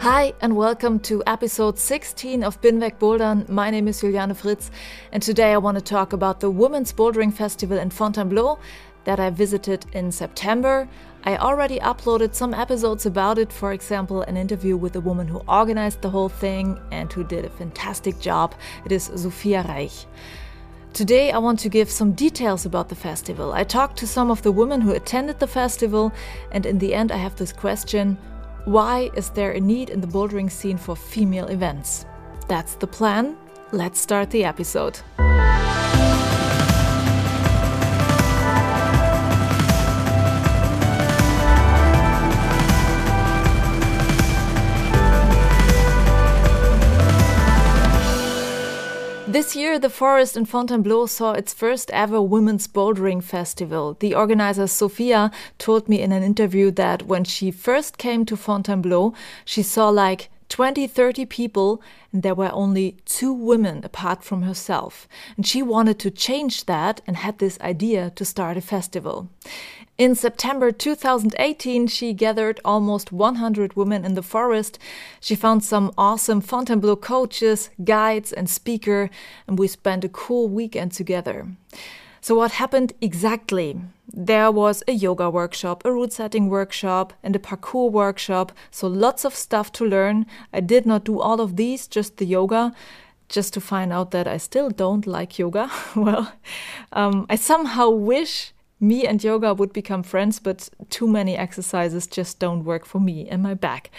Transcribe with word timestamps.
Hi 0.00 0.32
and 0.40 0.56
welcome 0.56 0.98
to 1.00 1.22
episode 1.26 1.78
16 1.78 2.42
of 2.42 2.58
Binweg 2.62 2.98
Bouldern. 2.98 3.46
My 3.50 3.68
name 3.68 3.86
is 3.86 4.00
Juliane 4.00 4.34
Fritz 4.34 4.70
and 5.12 5.22
today 5.22 5.52
I 5.52 5.58
want 5.58 5.76
to 5.76 5.84
talk 5.84 6.14
about 6.14 6.40
the 6.40 6.50
Women's 6.50 6.90
Bouldering 6.90 7.30
Festival 7.30 7.76
in 7.76 7.90
Fontainebleau 7.90 8.58
that 9.04 9.20
I 9.20 9.28
visited 9.28 9.84
in 9.92 10.10
September. 10.10 10.88
I 11.24 11.36
already 11.36 11.78
uploaded 11.80 12.34
some 12.34 12.54
episodes 12.54 13.04
about 13.04 13.36
it, 13.36 13.52
for 13.52 13.74
example, 13.74 14.22
an 14.22 14.38
interview 14.38 14.78
with 14.78 14.94
the 14.94 15.02
woman 15.02 15.28
who 15.28 15.42
organized 15.46 16.00
the 16.00 16.08
whole 16.08 16.30
thing 16.30 16.80
and 16.90 17.12
who 17.12 17.22
did 17.22 17.44
a 17.44 17.50
fantastic 17.50 18.18
job. 18.20 18.54
It 18.86 18.92
is 18.92 19.10
Sophia 19.14 19.66
Reich. 19.68 20.06
Today, 20.94 21.30
I 21.30 21.36
want 21.36 21.60
to 21.60 21.68
give 21.68 21.90
some 21.90 22.12
details 22.12 22.64
about 22.64 22.88
the 22.88 22.96
festival. 22.96 23.52
I 23.52 23.64
talked 23.64 23.98
to 23.98 24.06
some 24.06 24.30
of 24.30 24.40
the 24.40 24.50
women 24.50 24.80
who 24.80 24.92
attended 24.92 25.40
the 25.40 25.46
festival, 25.46 26.10
and 26.50 26.64
in 26.64 26.78
the 26.78 26.94
end, 26.94 27.12
I 27.12 27.18
have 27.18 27.36
this 27.36 27.52
question 27.52 28.16
why 28.64 29.10
is 29.14 29.30
there 29.30 29.52
a 29.52 29.60
need 29.60 29.90
in 29.90 30.00
the 30.00 30.06
bouldering 30.06 30.50
scene 30.50 30.76
for 30.76 30.94
female 30.96 31.46
events? 31.48 32.06
That's 32.48 32.74
the 32.74 32.86
plan. 32.86 33.36
Let's 33.72 34.00
start 34.00 34.30
the 34.30 34.44
episode. 34.44 35.00
This 49.30 49.54
year, 49.54 49.78
the 49.78 49.88
forest 49.88 50.36
in 50.36 50.44
Fontainebleau 50.44 51.06
saw 51.06 51.34
its 51.34 51.54
first 51.54 51.88
ever 51.92 52.20
women's 52.20 52.66
bouldering 52.66 53.22
festival. 53.22 53.96
The 54.00 54.12
organizer 54.12 54.66
Sophia 54.66 55.30
told 55.56 55.88
me 55.88 56.00
in 56.00 56.10
an 56.10 56.24
interview 56.24 56.72
that 56.72 57.04
when 57.04 57.22
she 57.22 57.52
first 57.52 57.96
came 57.96 58.24
to 58.24 58.36
Fontainebleau, 58.36 59.14
she 59.44 59.62
saw 59.62 59.88
like 59.88 60.30
20, 60.48 60.88
30 60.88 61.26
people, 61.26 61.80
and 62.12 62.24
there 62.24 62.34
were 62.34 62.50
only 62.52 62.96
two 63.04 63.32
women 63.32 63.84
apart 63.84 64.24
from 64.24 64.42
herself. 64.42 65.06
And 65.36 65.46
she 65.46 65.62
wanted 65.62 66.00
to 66.00 66.10
change 66.10 66.66
that 66.66 67.00
and 67.06 67.16
had 67.16 67.38
this 67.38 67.56
idea 67.60 68.10
to 68.16 68.24
start 68.24 68.56
a 68.56 68.60
festival. 68.60 69.28
In 69.98 70.14
September 70.14 70.72
2018, 70.72 71.86
she 71.86 72.14
gathered 72.14 72.58
almost 72.64 73.12
100 73.12 73.76
women 73.76 74.04
in 74.04 74.14
the 74.14 74.22
forest. 74.22 74.78
She 75.20 75.34
found 75.34 75.62
some 75.62 75.92
awesome 75.98 76.40
Fontainebleau 76.40 76.96
coaches, 76.96 77.68
guides, 77.84 78.32
and 78.32 78.48
speaker, 78.48 79.10
and 79.46 79.58
we 79.58 79.68
spent 79.68 80.04
a 80.04 80.08
cool 80.08 80.48
weekend 80.48 80.92
together. 80.92 81.48
So, 82.22 82.34
what 82.34 82.52
happened 82.52 82.94
exactly? 83.00 83.80
There 84.12 84.50
was 84.50 84.82
a 84.88 84.92
yoga 84.92 85.28
workshop, 85.30 85.84
a 85.84 85.92
route 85.92 86.12
setting 86.12 86.48
workshop, 86.48 87.12
and 87.22 87.36
a 87.36 87.38
parkour 87.38 87.90
workshop. 87.90 88.52
So, 88.70 88.86
lots 88.86 89.24
of 89.24 89.34
stuff 89.34 89.70
to 89.72 89.84
learn. 89.84 90.26
I 90.52 90.60
did 90.60 90.86
not 90.86 91.04
do 91.04 91.20
all 91.20 91.40
of 91.40 91.56
these, 91.56 91.86
just 91.86 92.16
the 92.16 92.26
yoga 92.26 92.72
just 93.30 93.54
to 93.54 93.60
find 93.60 93.92
out 93.92 94.10
that 94.10 94.26
I 94.26 94.36
still 94.36 94.70
don't 94.70 95.06
like 95.06 95.38
yoga. 95.38 95.70
well, 95.96 96.32
um, 96.92 97.26
I 97.30 97.36
somehow 97.36 97.88
wish 97.88 98.52
me 98.80 99.06
and 99.06 99.22
yoga 99.22 99.54
would 99.54 99.72
become 99.72 100.02
friends, 100.02 100.38
but 100.40 100.70
too 100.88 101.06
many 101.06 101.36
exercises 101.36 102.06
just 102.06 102.38
don't 102.38 102.64
work 102.64 102.86
for 102.86 102.98
me 102.98 103.28
and 103.28 103.42
my 103.42 103.54
back. 103.54 103.90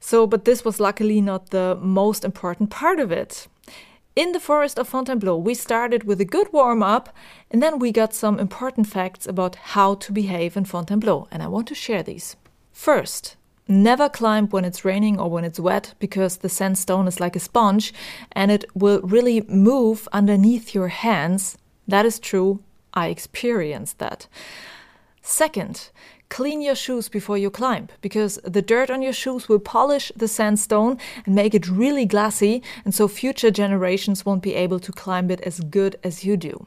So, 0.00 0.26
but 0.26 0.44
this 0.44 0.64
was 0.64 0.80
luckily 0.80 1.20
not 1.20 1.50
the 1.50 1.76
most 1.80 2.24
important 2.24 2.70
part 2.70 3.00
of 3.00 3.10
it. 3.10 3.48
In 4.14 4.32
the 4.32 4.40
forest 4.40 4.78
of 4.78 4.88
Fontainebleau, 4.88 5.36
we 5.36 5.54
started 5.54 6.04
with 6.04 6.20
a 6.20 6.24
good 6.24 6.52
warm 6.52 6.82
up 6.82 7.14
and 7.50 7.62
then 7.62 7.78
we 7.78 7.92
got 7.92 8.14
some 8.14 8.38
important 8.38 8.86
facts 8.86 9.26
about 9.26 9.56
how 9.56 9.94
to 9.96 10.12
behave 10.12 10.56
in 10.56 10.64
Fontainebleau, 10.64 11.28
and 11.30 11.42
I 11.42 11.48
want 11.48 11.68
to 11.68 11.74
share 11.74 12.02
these. 12.02 12.36
First, 12.72 13.36
never 13.66 14.08
climb 14.08 14.48
when 14.48 14.64
it's 14.64 14.84
raining 14.84 15.20
or 15.20 15.28
when 15.28 15.44
it's 15.44 15.60
wet 15.60 15.94
because 15.98 16.38
the 16.38 16.48
sandstone 16.48 17.06
is 17.06 17.20
like 17.20 17.36
a 17.36 17.40
sponge 17.40 17.92
and 18.32 18.50
it 18.50 18.64
will 18.74 19.00
really 19.02 19.42
move 19.42 20.08
underneath 20.12 20.74
your 20.74 20.88
hands. 20.88 21.58
That 21.86 22.06
is 22.06 22.18
true 22.18 22.60
I 22.94 23.08
experienced 23.08 23.98
that. 23.98 24.26
Second, 25.22 25.90
clean 26.30 26.60
your 26.62 26.74
shoes 26.74 27.08
before 27.08 27.36
you 27.38 27.50
climb 27.50 27.88
because 28.00 28.38
the 28.44 28.62
dirt 28.62 28.90
on 28.90 29.02
your 29.02 29.12
shoes 29.12 29.48
will 29.48 29.58
polish 29.58 30.10
the 30.16 30.28
sandstone 30.28 30.98
and 31.26 31.34
make 31.34 31.54
it 31.54 31.68
really 31.68 32.06
glassy, 32.06 32.62
and 32.84 32.94
so 32.94 33.08
future 33.08 33.50
generations 33.50 34.24
won't 34.24 34.42
be 34.42 34.54
able 34.54 34.80
to 34.80 34.92
climb 34.92 35.30
it 35.30 35.40
as 35.42 35.60
good 35.60 35.96
as 36.02 36.24
you 36.24 36.36
do. 36.36 36.66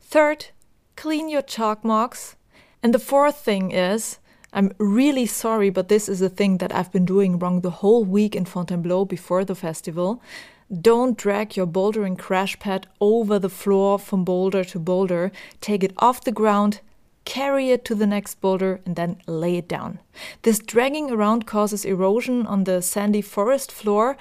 Third, 0.00 0.46
clean 0.94 1.28
your 1.28 1.42
chalk 1.42 1.84
marks. 1.84 2.36
And 2.82 2.92
the 2.94 2.98
fourth 2.98 3.38
thing 3.38 3.70
is, 3.70 4.18
I'm 4.52 4.72
really 4.78 5.26
sorry, 5.26 5.70
but 5.70 5.88
this 5.88 6.08
is 6.08 6.22
a 6.22 6.28
thing 6.28 6.58
that 6.58 6.74
I've 6.74 6.92
been 6.92 7.04
doing 7.04 7.38
wrong 7.38 7.60
the 7.60 7.70
whole 7.70 8.04
week 8.04 8.34
in 8.36 8.44
Fontainebleau 8.44 9.04
before 9.04 9.44
the 9.44 9.54
festival. 9.54 10.22
Don't 10.72 11.16
drag 11.16 11.56
your 11.56 11.66
bouldering 11.66 12.18
crash 12.18 12.58
pad 12.58 12.88
over 13.00 13.38
the 13.38 13.48
floor 13.48 14.00
from 14.00 14.24
boulder 14.24 14.64
to 14.64 14.80
boulder. 14.80 15.30
Take 15.60 15.84
it 15.84 15.92
off 15.98 16.24
the 16.24 16.32
ground, 16.32 16.80
carry 17.24 17.70
it 17.70 17.84
to 17.84 17.94
the 17.94 18.06
next 18.06 18.40
boulder, 18.40 18.80
and 18.84 18.96
then 18.96 19.22
lay 19.28 19.58
it 19.58 19.68
down. 19.68 20.00
This 20.42 20.58
dragging 20.58 21.10
around 21.12 21.46
causes 21.46 21.84
erosion 21.84 22.46
on 22.46 22.64
the 22.64 22.82
sandy 22.82 23.22
forest 23.22 23.70
floor. 23.70 24.16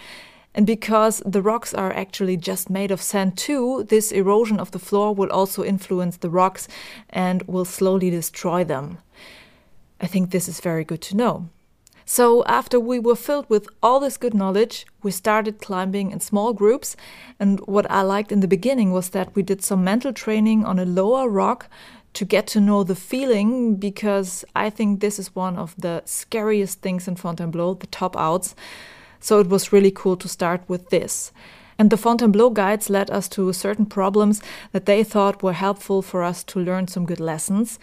And 0.53 0.67
because 0.67 1.21
the 1.25 1.41
rocks 1.41 1.73
are 1.73 1.91
actually 1.91 2.37
just 2.37 2.69
made 2.69 2.91
of 2.91 3.01
sand 3.01 3.37
too, 3.37 3.83
this 3.83 4.11
erosion 4.11 4.59
of 4.59 4.69
the 4.69 4.79
floor 4.79 5.15
will 5.15 5.31
also 5.31 5.63
influence 5.63 6.17
the 6.17 6.29
rocks 6.29 6.67
and 7.09 7.41
will 7.43 7.65
slowly 7.65 8.11
destroy 8.11 8.63
them. 8.63 8.99
I 9.99 10.05
think 10.05 10.29
this 10.29 10.47
is 10.47 10.59
very 10.59 10.83
good 10.83 11.01
to 11.01 11.17
know. 11.17 11.49
So, 12.07 12.43
after 12.45 12.79
we 12.79 12.99
were 12.99 13.15
filled 13.15 13.49
with 13.49 13.67
all 13.81 13.99
this 13.99 14.15
good 14.15 14.35
knowledge, 14.35 14.85
we 15.01 15.09
started 15.09 15.59
climbing 15.59 16.11
in 16.11 16.19
small 16.19 16.53
groups. 16.53 16.95
And 17.39 17.59
what 17.61 17.89
I 17.89 18.03
liked 18.03 18.31
in 18.31 18.41
the 18.41 18.47
beginning 18.47 18.91
was 18.91 19.09
that 19.09 19.35
we 19.35 19.41
did 19.41 19.63
some 19.63 19.83
mental 19.83 20.13
training 20.13 20.63
on 20.63 20.77
a 20.77 20.85
lower 20.85 21.27
rock 21.27 21.67
to 22.13 22.23
get 22.23 22.45
to 22.47 22.61
know 22.61 22.83
the 22.83 22.95
feeling 22.95 23.75
because 23.75 24.45
I 24.55 24.69
think 24.69 24.99
this 24.99 25.17
is 25.17 25.35
one 25.35 25.57
of 25.57 25.73
the 25.79 26.03
scariest 26.05 26.81
things 26.81 27.07
in 27.07 27.15
Fontainebleau, 27.15 27.73
the 27.73 27.87
top 27.87 28.15
outs. 28.15 28.53
So, 29.19 29.39
it 29.39 29.47
was 29.47 29.73
really 29.73 29.91
cool 29.91 30.15
to 30.17 30.27
start 30.27 30.61
with 30.67 30.91
this. 30.91 31.31
And 31.79 31.89
the 31.89 31.97
Fontainebleau 31.97 32.51
guides 32.51 32.87
led 32.87 33.09
us 33.09 33.27
to 33.29 33.51
certain 33.51 33.87
problems 33.87 34.43
that 34.73 34.85
they 34.85 35.03
thought 35.03 35.41
were 35.41 35.53
helpful 35.53 36.03
for 36.03 36.23
us 36.23 36.43
to 36.45 36.59
learn 36.59 36.87
some 36.87 37.07
good 37.07 37.19
lessons 37.19 37.79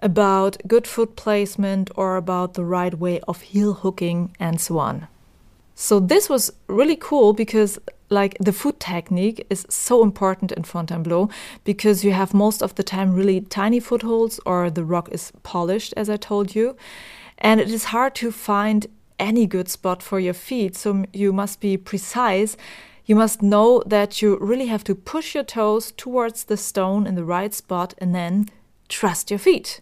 about 0.00 0.58
good 0.66 0.86
foot 0.86 1.16
placement 1.16 1.90
or 1.96 2.16
about 2.16 2.54
the 2.54 2.64
right 2.64 2.98
way 2.98 3.20
of 3.28 3.40
heel 3.40 3.74
hooking 3.74 4.34
and 4.38 4.60
so 4.60 4.78
on. 4.78 5.08
So 5.74 5.98
this 5.98 6.28
was 6.28 6.52
really 6.68 6.96
cool 6.96 7.32
because 7.32 7.78
like 8.10 8.36
the 8.38 8.52
foot 8.52 8.78
technique 8.78 9.44
is 9.50 9.66
so 9.68 10.02
important 10.02 10.52
in 10.52 10.62
Fontainebleau 10.62 11.30
because 11.64 12.04
you 12.04 12.12
have 12.12 12.32
most 12.34 12.62
of 12.62 12.74
the 12.76 12.82
time 12.82 13.14
really 13.14 13.40
tiny 13.40 13.80
footholds 13.80 14.38
or 14.46 14.70
the 14.70 14.84
rock 14.84 15.08
is 15.10 15.32
polished 15.42 15.94
as 15.96 16.08
I 16.08 16.16
told 16.16 16.54
you. 16.54 16.76
And 17.38 17.60
it 17.60 17.70
is 17.70 17.84
hard 17.84 18.14
to 18.16 18.30
find 18.30 18.86
any 19.18 19.46
good 19.46 19.68
spot 19.68 20.02
for 20.02 20.20
your 20.20 20.34
feet. 20.34 20.76
So 20.76 21.04
you 21.12 21.32
must 21.32 21.60
be 21.60 21.76
precise. 21.76 22.56
You 23.06 23.16
must 23.16 23.42
know 23.42 23.82
that 23.86 24.22
you 24.22 24.38
really 24.38 24.66
have 24.66 24.84
to 24.84 24.94
push 24.94 25.34
your 25.34 25.44
toes 25.44 25.92
towards 25.92 26.44
the 26.44 26.56
stone 26.56 27.06
in 27.06 27.16
the 27.16 27.24
right 27.24 27.52
spot 27.52 27.94
and 27.98 28.14
then 28.14 28.48
trust 28.88 29.30
your 29.30 29.38
feet 29.38 29.80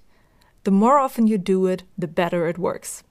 the 0.64 0.70
more 0.70 0.98
often 0.98 1.26
you 1.26 1.38
do 1.38 1.66
it, 1.66 1.82
the 1.98 2.08
better 2.08 2.46
it 2.48 2.58
works. 2.58 3.02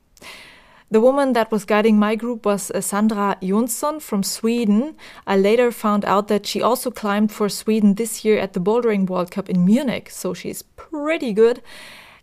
The 0.89 0.99
woman 0.99 1.33
that 1.33 1.51
was 1.51 1.63
guiding 1.63 1.97
my 1.97 2.15
group 2.15 2.45
was 2.45 2.69
uh, 2.69 2.81
Sandra 2.81 3.37
Jonsson 3.41 4.01
from 4.01 4.23
Sweden. 4.23 4.95
I 5.25 5.37
later 5.37 5.71
found 5.71 6.03
out 6.03 6.27
that 6.27 6.45
she 6.45 6.61
also 6.61 6.91
climbed 6.91 7.31
for 7.31 7.47
Sweden 7.47 7.95
this 7.95 8.25
year 8.25 8.37
at 8.37 8.51
the 8.51 8.59
Bouldering 8.59 9.07
World 9.07 9.31
Cup 9.31 9.49
in 9.49 9.63
Munich, 9.63 10.09
so 10.09 10.33
she's 10.33 10.63
pretty 10.63 11.31
good 11.31 11.61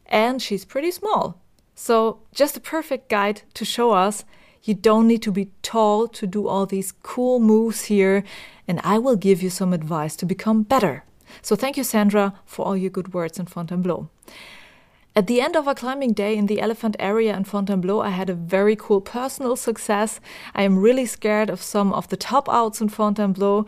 and 0.04 0.42
she's 0.42 0.66
pretty 0.66 0.90
small. 0.90 1.40
So, 1.74 2.18
just 2.34 2.56
a 2.56 2.60
perfect 2.60 3.08
guide 3.08 3.42
to 3.54 3.64
show 3.64 3.92
us 3.92 4.24
You 4.62 4.74
don't 4.74 5.06
need 5.06 5.22
to 5.22 5.32
be 5.32 5.50
tall 5.62 6.08
to 6.08 6.26
do 6.26 6.46
all 6.48 6.66
these 6.66 6.92
cool 7.02 7.40
moves 7.40 7.84
here, 7.84 8.24
and 8.66 8.80
I 8.84 8.98
will 8.98 9.16
give 9.16 9.42
you 9.42 9.50
some 9.50 9.72
advice 9.72 10.16
to 10.16 10.26
become 10.26 10.62
better. 10.62 11.04
So 11.42 11.56
thank 11.56 11.76
you, 11.76 11.84
Sandra, 11.84 12.34
for 12.44 12.66
all 12.66 12.76
your 12.76 12.90
good 12.90 13.14
words 13.14 13.38
in 13.38 13.46
Fontainebleau. 13.46 14.08
At 15.18 15.26
the 15.26 15.40
end 15.40 15.56
of 15.56 15.66
a 15.66 15.74
climbing 15.74 16.12
day 16.12 16.36
in 16.36 16.46
the 16.46 16.60
elephant 16.60 16.94
area 17.00 17.36
in 17.36 17.42
Fontainebleau, 17.42 17.98
I 17.98 18.10
had 18.10 18.30
a 18.30 18.34
very 18.34 18.76
cool 18.76 19.00
personal 19.00 19.56
success. 19.56 20.20
I 20.54 20.62
am 20.62 20.78
really 20.78 21.06
scared 21.06 21.50
of 21.50 21.60
some 21.60 21.92
of 21.92 22.06
the 22.06 22.16
top 22.16 22.48
outs 22.48 22.80
in 22.80 22.88
Fontainebleau 22.88 23.66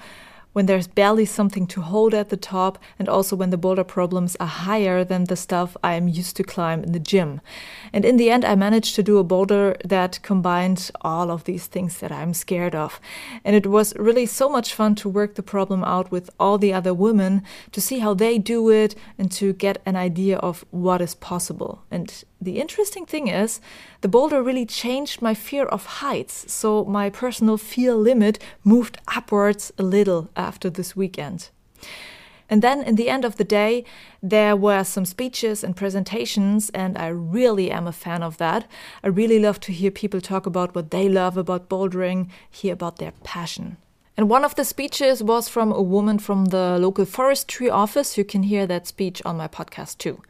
when 0.52 0.67
there's 0.67 0.88
barely 0.88 1.25
something 1.25 1.67
to 1.69 1.81
hold 1.81 2.14
at 2.14 2.29
the 2.29 2.37
top, 2.37 2.79
and 2.99 3.08
also 3.08 3.37
when 3.37 3.50
the 3.50 3.56
boulder 3.56 3.85
problems 3.85 4.37
are 4.41 4.47
higher 4.47 5.05
than 5.05 5.25
the 5.25 5.37
stuff 5.37 5.76
I 5.82 5.94
am 5.94 6.08
used 6.08 6.37
to 6.37 6.44
climb 6.44 6.82
in 6.82 6.93
the 6.93 6.99
gym. 6.99 7.41
And 7.93 8.05
in 8.05 8.17
the 8.17 8.31
end, 8.31 8.44
I 8.44 8.55
managed 8.55 8.94
to 8.97 9.02
do 9.02 9.19
a 9.19 9.25
boulder 9.25 9.76
that 9.85 10.20
combined 10.23 10.91
all 11.02 11.31
of 11.31 11.44
these 11.44 11.67
things 11.67 11.99
that 11.99 12.12
I'm 12.12 12.35
scared 12.35 12.75
of. 12.75 13.00
And 13.44 13.55
it 13.55 13.67
was 13.67 13.94
really 13.97 14.26
so 14.26 14.49
much 14.49 14.75
fun 14.75 14.94
to 14.97 15.08
work 15.08 15.35
the 15.35 15.43
problem 15.43 15.85
out 15.85 16.11
with 16.11 16.31
all 16.38 16.58
the 16.58 16.73
other 16.73 16.94
women 16.94 17.43
to 17.73 17.81
see 17.81 18.00
how 18.00 18.14
they 18.14 18.38
do 18.38 18.70
it 18.70 18.94
and 19.19 19.31
to 19.32 19.52
get 19.52 19.81
an 19.87 19.97
idea 19.97 20.38
of 20.38 20.64
what 20.70 21.00
is 21.00 21.14
possible. 21.14 21.82
And 21.91 22.25
the 22.41 22.59
interesting 22.59 23.05
thing 23.05 23.29
is, 23.29 23.61
the 24.01 24.09
boulder 24.09 24.43
really 24.43 24.67
changed 24.67 25.21
my 25.21 25.35
fear 25.35 25.65
of 25.67 25.87
heights, 26.01 26.51
so 26.53 26.85
my 26.85 27.11
personal 27.11 27.59
fear 27.59 27.95
limit 27.95 28.39
moved 28.65 28.99
upwards 29.15 29.73
a 29.79 29.83
little 29.83 30.31
after 30.37 30.71
this 30.71 30.97
weekend. 30.97 31.51
And 32.49 32.63
then 32.63 32.83
in 32.83 32.97
the 32.97 33.09
end 33.09 33.25
of 33.25 33.37
the 33.37 33.45
day, 33.45 33.85
there 34.21 34.57
were 34.57 34.83
some 34.83 35.05
speeches 35.05 35.63
and 35.63 35.77
presentations, 35.77 36.69
and 36.71 36.99
I 36.99 37.07
really 37.09 37.71
am 37.71 37.87
a 37.87 37.93
fan 37.93 38.25
of 38.25 38.39
that. 38.39 38.69
I 39.05 39.09
really 39.09 39.39
love 39.39 39.61
to 39.61 39.73
hear 39.73 39.93
people 39.93 40.21
talk 40.21 40.47
about 40.47 40.75
what 40.75 40.91
they 40.91 41.09
love 41.09 41.37
about 41.37 41.69
bouldering, 41.69 42.29
hear 42.51 42.73
about 42.73 42.97
their 42.97 43.13
passion. 43.23 43.77
And 44.17 44.29
one 44.29 44.45
of 44.45 44.57
the 44.57 44.65
speeches 44.65 45.23
was 45.23 45.49
from 45.49 45.71
a 45.73 45.81
woman 45.81 46.19
from 46.19 46.47
the 46.47 46.77
local 46.79 47.05
forestry 47.05 47.71
office. 47.71 48.19
You 48.19 48.25
can 48.25 48.43
hear 48.43 48.67
that 48.67 48.87
speech 48.87 49.23
on 49.25 49.37
my 49.37 49.47
podcast 49.47 49.99
too. 49.99 50.21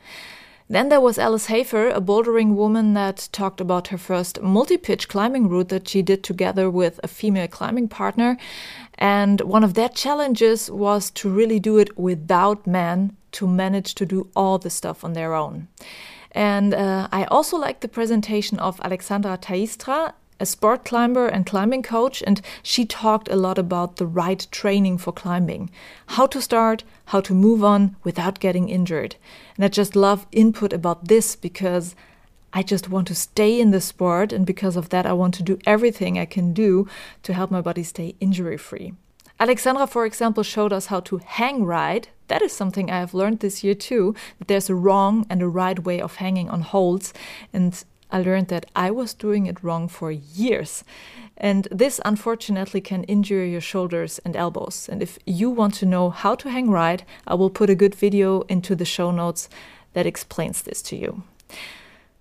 Then 0.70 0.88
there 0.88 1.00
was 1.00 1.19
Alice 1.19 1.46
Hafer, 1.46 1.88
a 1.88 2.00
bouldering 2.00 2.55
woman 2.55 2.94
that 2.94 3.28
talked 3.32 3.61
about 3.61 3.88
her 3.88 3.99
first 3.99 4.40
multi 4.40 4.76
pitch 4.76 5.08
climbing 5.08 5.49
route 5.49 5.69
that 5.70 5.88
she 5.88 6.00
did 6.00 6.22
together 6.22 6.70
with 6.70 7.00
a 7.02 7.08
female 7.08 7.49
climbing 7.49 7.88
partner. 7.88 8.37
And 8.96 9.40
one 9.40 9.64
of 9.64 9.75
their 9.75 9.88
challenges 9.88 10.70
was 10.70 11.11
to 11.11 11.28
really 11.28 11.58
do 11.58 11.76
it 11.78 11.99
without 11.99 12.69
men 12.69 13.17
to 13.32 13.49
manage 13.49 13.96
to 13.96 14.06
do 14.06 14.28
all 14.37 14.58
the 14.58 14.70
stuff 14.70 15.02
on 15.02 15.14
their 15.14 15.34
own. 15.34 15.67
And 16.31 16.72
uh, 16.72 17.08
I 17.11 17.25
also 17.25 17.56
liked 17.56 17.81
the 17.81 17.88
presentation 17.88 18.61
of 18.61 18.81
Alexandra 18.81 19.38
Taistra, 19.38 20.12
a 20.41 20.47
sport 20.47 20.85
climber 20.85 21.29
and 21.29 21.47
climbing 21.47 21.83
coach, 21.83 22.23
and 22.27 22.41
she 22.63 22.85
talked 22.85 23.29
a 23.29 23.37
lot 23.37 23.59
about 23.59 23.97
the 23.97 24.07
right 24.07 24.47
training 24.51 24.99
for 24.99 25.13
climbing 25.13 25.71
how 26.07 26.27
to 26.27 26.41
start, 26.41 26.83
how 27.07 27.21
to 27.21 27.35
move 27.35 27.63
on 27.63 27.95
without 28.03 28.41
getting 28.41 28.69
injured. 28.69 29.17
And 29.57 29.65
I 29.65 29.69
just 29.69 29.95
love 29.95 30.27
input 30.33 30.73
about 30.73 31.09
this 31.09 31.37
because 31.37 31.95
I 32.53 32.65
just 32.65 32.89
want 32.89 33.07
to 33.09 33.15
stay 33.15 33.61
in 33.61 33.71
the 33.71 33.81
sport, 33.81 34.33
and 34.33 34.45
because 34.45 34.77
of 34.77 34.89
that, 34.89 35.07
I 35.07 35.13
want 35.13 35.35
to 35.35 35.43
do 35.43 35.59
everything 35.67 36.19
I 36.19 36.25
can 36.25 36.53
do 36.53 36.89
to 37.23 37.35
help 37.35 37.51
my 37.51 37.61
body 37.61 37.85
stay 37.85 38.17
injury 38.19 38.57
free. 38.57 38.95
Alexandra, 39.39 39.87
for 39.87 40.05
example, 40.05 40.43
showed 40.43 40.73
us 40.73 40.87
how 40.87 41.01
to 41.01 41.19
hang 41.19 41.65
ride. 41.65 42.09
That 42.29 42.43
is 42.43 42.53
something 42.53 42.91
I 42.91 42.99
have 42.99 43.15
learned 43.15 43.41
this 43.41 43.65
year 43.65 43.75
too, 43.75 44.15
that 44.39 44.49
there's 44.49 44.69
a 44.69 44.75
wrong 44.75 45.27
and 45.31 45.41
a 45.41 45.49
right 45.49 45.79
way 45.79 46.01
of 46.01 46.17
hanging 46.17 46.51
on 46.51 46.61
holds. 46.61 47.15
And 47.53 47.83
I 48.12 48.21
learned 48.21 48.49
that 48.49 48.67
I 48.75 48.91
was 48.91 49.15
doing 49.15 49.47
it 49.47 49.62
wrong 49.62 49.89
for 49.89 50.11
years. 50.11 50.85
And 51.37 51.67
this 51.71 52.01
unfortunately 52.05 52.81
can 52.81 53.05
injure 53.05 53.45
your 53.45 53.61
shoulders 53.61 54.21
and 54.25 54.37
elbows. 54.37 54.89
And 54.89 55.03
if 55.03 55.19
you 55.27 55.49
want 55.51 55.75
to 55.75 55.87
know 55.87 56.11
how 56.11 56.35
to 56.37 56.51
hang 56.51 56.71
right, 56.71 57.03
I 57.27 57.35
will 57.35 57.51
put 57.51 57.71
a 57.71 57.75
good 57.75 57.95
video 57.95 58.43
into 58.43 58.75
the 58.75 58.85
show 58.85 59.11
notes 59.11 59.49
that 59.95 60.07
explains 60.07 60.62
this 60.62 60.83
to 60.83 60.97
you. 60.97 61.23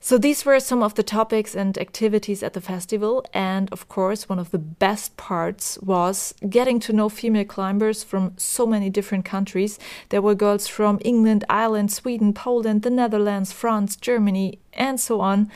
So, 0.01 0.17
these 0.17 0.45
were 0.45 0.61
some 0.61 0.81
of 0.81 0.95
the 0.95 1.03
topics 1.03 1.53
and 1.53 1.77
activities 1.77 2.41
at 2.41 2.53
the 2.53 2.61
festival. 2.61 3.25
And 3.33 3.69
of 3.73 3.89
course, 3.89 4.29
one 4.29 4.39
of 4.39 4.51
the 4.51 4.57
best 4.57 5.17
parts 5.17 5.77
was 5.81 6.33
getting 6.49 6.79
to 6.81 6.93
know 6.93 7.09
female 7.09 7.43
climbers 7.43 8.01
from 8.01 8.33
so 8.37 8.65
many 8.65 8.89
different 8.89 9.25
countries. 9.25 9.77
There 10.07 10.21
were 10.21 10.35
girls 10.35 10.67
from 10.67 10.99
England, 11.03 11.43
Ireland, 11.49 11.91
Sweden, 11.91 12.33
Poland, 12.33 12.83
the 12.83 12.89
Netherlands, 12.89 13.51
France, 13.51 13.97
Germany, 13.97 14.59
and 14.71 15.01
so 15.01 15.19
on. 15.19 15.51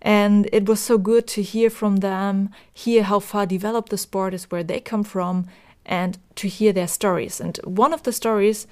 And 0.00 0.48
it 0.52 0.66
was 0.66 0.80
so 0.80 0.96
good 0.96 1.26
to 1.28 1.42
hear 1.42 1.68
from 1.68 1.96
them, 1.96 2.48
hear 2.72 3.02
how 3.02 3.18
far 3.18 3.44
developed 3.44 3.90
the 3.90 3.98
sport 3.98 4.32
is, 4.32 4.50
where 4.50 4.64
they 4.64 4.80
come 4.80 5.04
from, 5.04 5.48
and 5.84 6.16
to 6.36 6.48
hear 6.48 6.72
their 6.72 6.88
stories. 6.88 7.40
And 7.40 7.58
one 7.64 7.92
of 7.92 8.04
the 8.04 8.12
stories 8.12 8.66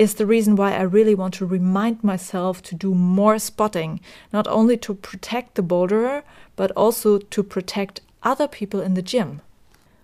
is 0.00 0.14
the 0.14 0.24
reason 0.24 0.56
why 0.56 0.72
I 0.72 0.80
really 0.80 1.14
want 1.14 1.34
to 1.34 1.44
remind 1.44 2.02
myself 2.02 2.62
to 2.62 2.74
do 2.74 2.94
more 2.94 3.38
spotting, 3.38 4.00
not 4.32 4.48
only 4.48 4.78
to 4.78 4.94
protect 4.94 5.56
the 5.56 5.62
boulderer, 5.62 6.22
but 6.56 6.70
also 6.70 7.18
to 7.18 7.42
protect 7.42 8.00
other 8.22 8.48
people 8.48 8.80
in 8.80 8.94
the 8.94 9.02
gym. 9.02 9.42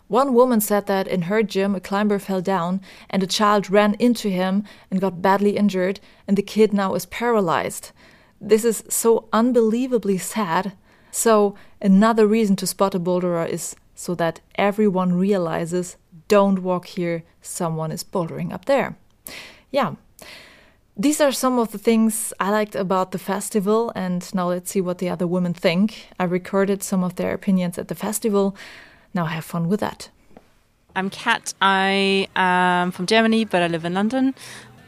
One 0.08 0.34
woman 0.34 0.60
said 0.60 0.84
that 0.84 1.08
in 1.08 1.22
her 1.22 1.43
gym 1.43 1.75
a 1.75 1.81
climber 1.81 2.19
fell 2.19 2.43
down 2.43 2.82
and 3.08 3.22
a 3.22 3.26
child 3.26 3.70
ran 3.70 3.94
into 3.98 4.28
him 4.28 4.64
and 4.90 5.00
got 5.00 5.22
badly 5.22 5.56
injured, 5.56 5.98
and 6.28 6.37
the 6.37 6.43
kid 6.43 6.75
now 6.75 6.93
is 6.93 7.06
paralyzed. 7.06 7.93
This 8.38 8.66
is 8.66 8.84
so 8.90 9.25
unbelievably 9.32 10.19
sad. 10.19 10.75
So, 11.10 11.54
another 11.81 12.26
reason 12.26 12.54
to 12.56 12.66
spot 12.66 12.94
a 12.94 13.00
boulderer 13.00 13.48
is 13.48 13.75
so 13.94 14.14
that 14.16 14.40
everyone 14.56 15.14
realizes 15.14 15.96
don't 16.28 16.62
walk 16.62 16.84
here, 16.84 17.22
someone 17.40 17.90
is 17.90 18.04
bouldering 18.04 18.52
up 18.52 18.66
there 18.66 18.98
yeah, 19.71 19.95
these 20.97 21.21
are 21.21 21.33
some 21.33 21.59
of 21.59 21.73
the 21.73 21.79
things 21.79 22.33
I 22.41 22.51
liked 22.51 22.75
about 22.75 23.13
the 23.13 23.19
festival, 23.19 23.93
and 23.95 24.35
now 24.35 24.49
let's 24.49 24.71
see 24.71 24.81
what 24.81 24.99
the 24.99 25.11
other 25.11 25.27
women 25.27 25.53
think. 25.53 26.09
I 26.19 26.25
recorded 26.25 26.83
some 26.83 27.05
of 27.05 27.17
their 27.17 27.35
opinions 27.35 27.79
at 27.79 27.89
the 27.89 27.95
festival. 27.95 28.57
Now 29.13 29.27
have 29.27 29.45
fun 29.45 29.69
with 29.69 29.81
that. 29.81 30.09
I'm 30.95 31.11
Kat. 31.11 31.53
I 31.61 32.29
am 32.35 32.91
from 32.93 33.05
Germany, 33.07 33.45
but 33.45 33.63
I 33.63 33.67
live 33.67 33.85
in 33.85 33.93
London. 33.93 34.35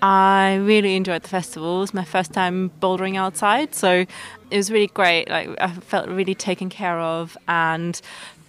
I 0.01 0.55
really 0.55 0.97
enjoyed 0.97 1.25
the 1.25 1.29
festival. 1.29 1.79
It 1.79 1.81
was 1.81 1.95
my 1.95 2.05
first 2.05 2.33
time 2.33 2.71
bouldering 2.81 3.17
outside, 3.17 3.75
so 3.75 4.07
it 4.51 4.57
was 4.57 4.71
really 4.71 4.87
great. 4.87 5.29
Like 5.29 5.51
I 5.61 5.73
felt 5.73 6.09
really 6.09 6.35
taken 6.35 6.71
care 6.71 6.99
of, 6.99 7.37
and 7.49 8.01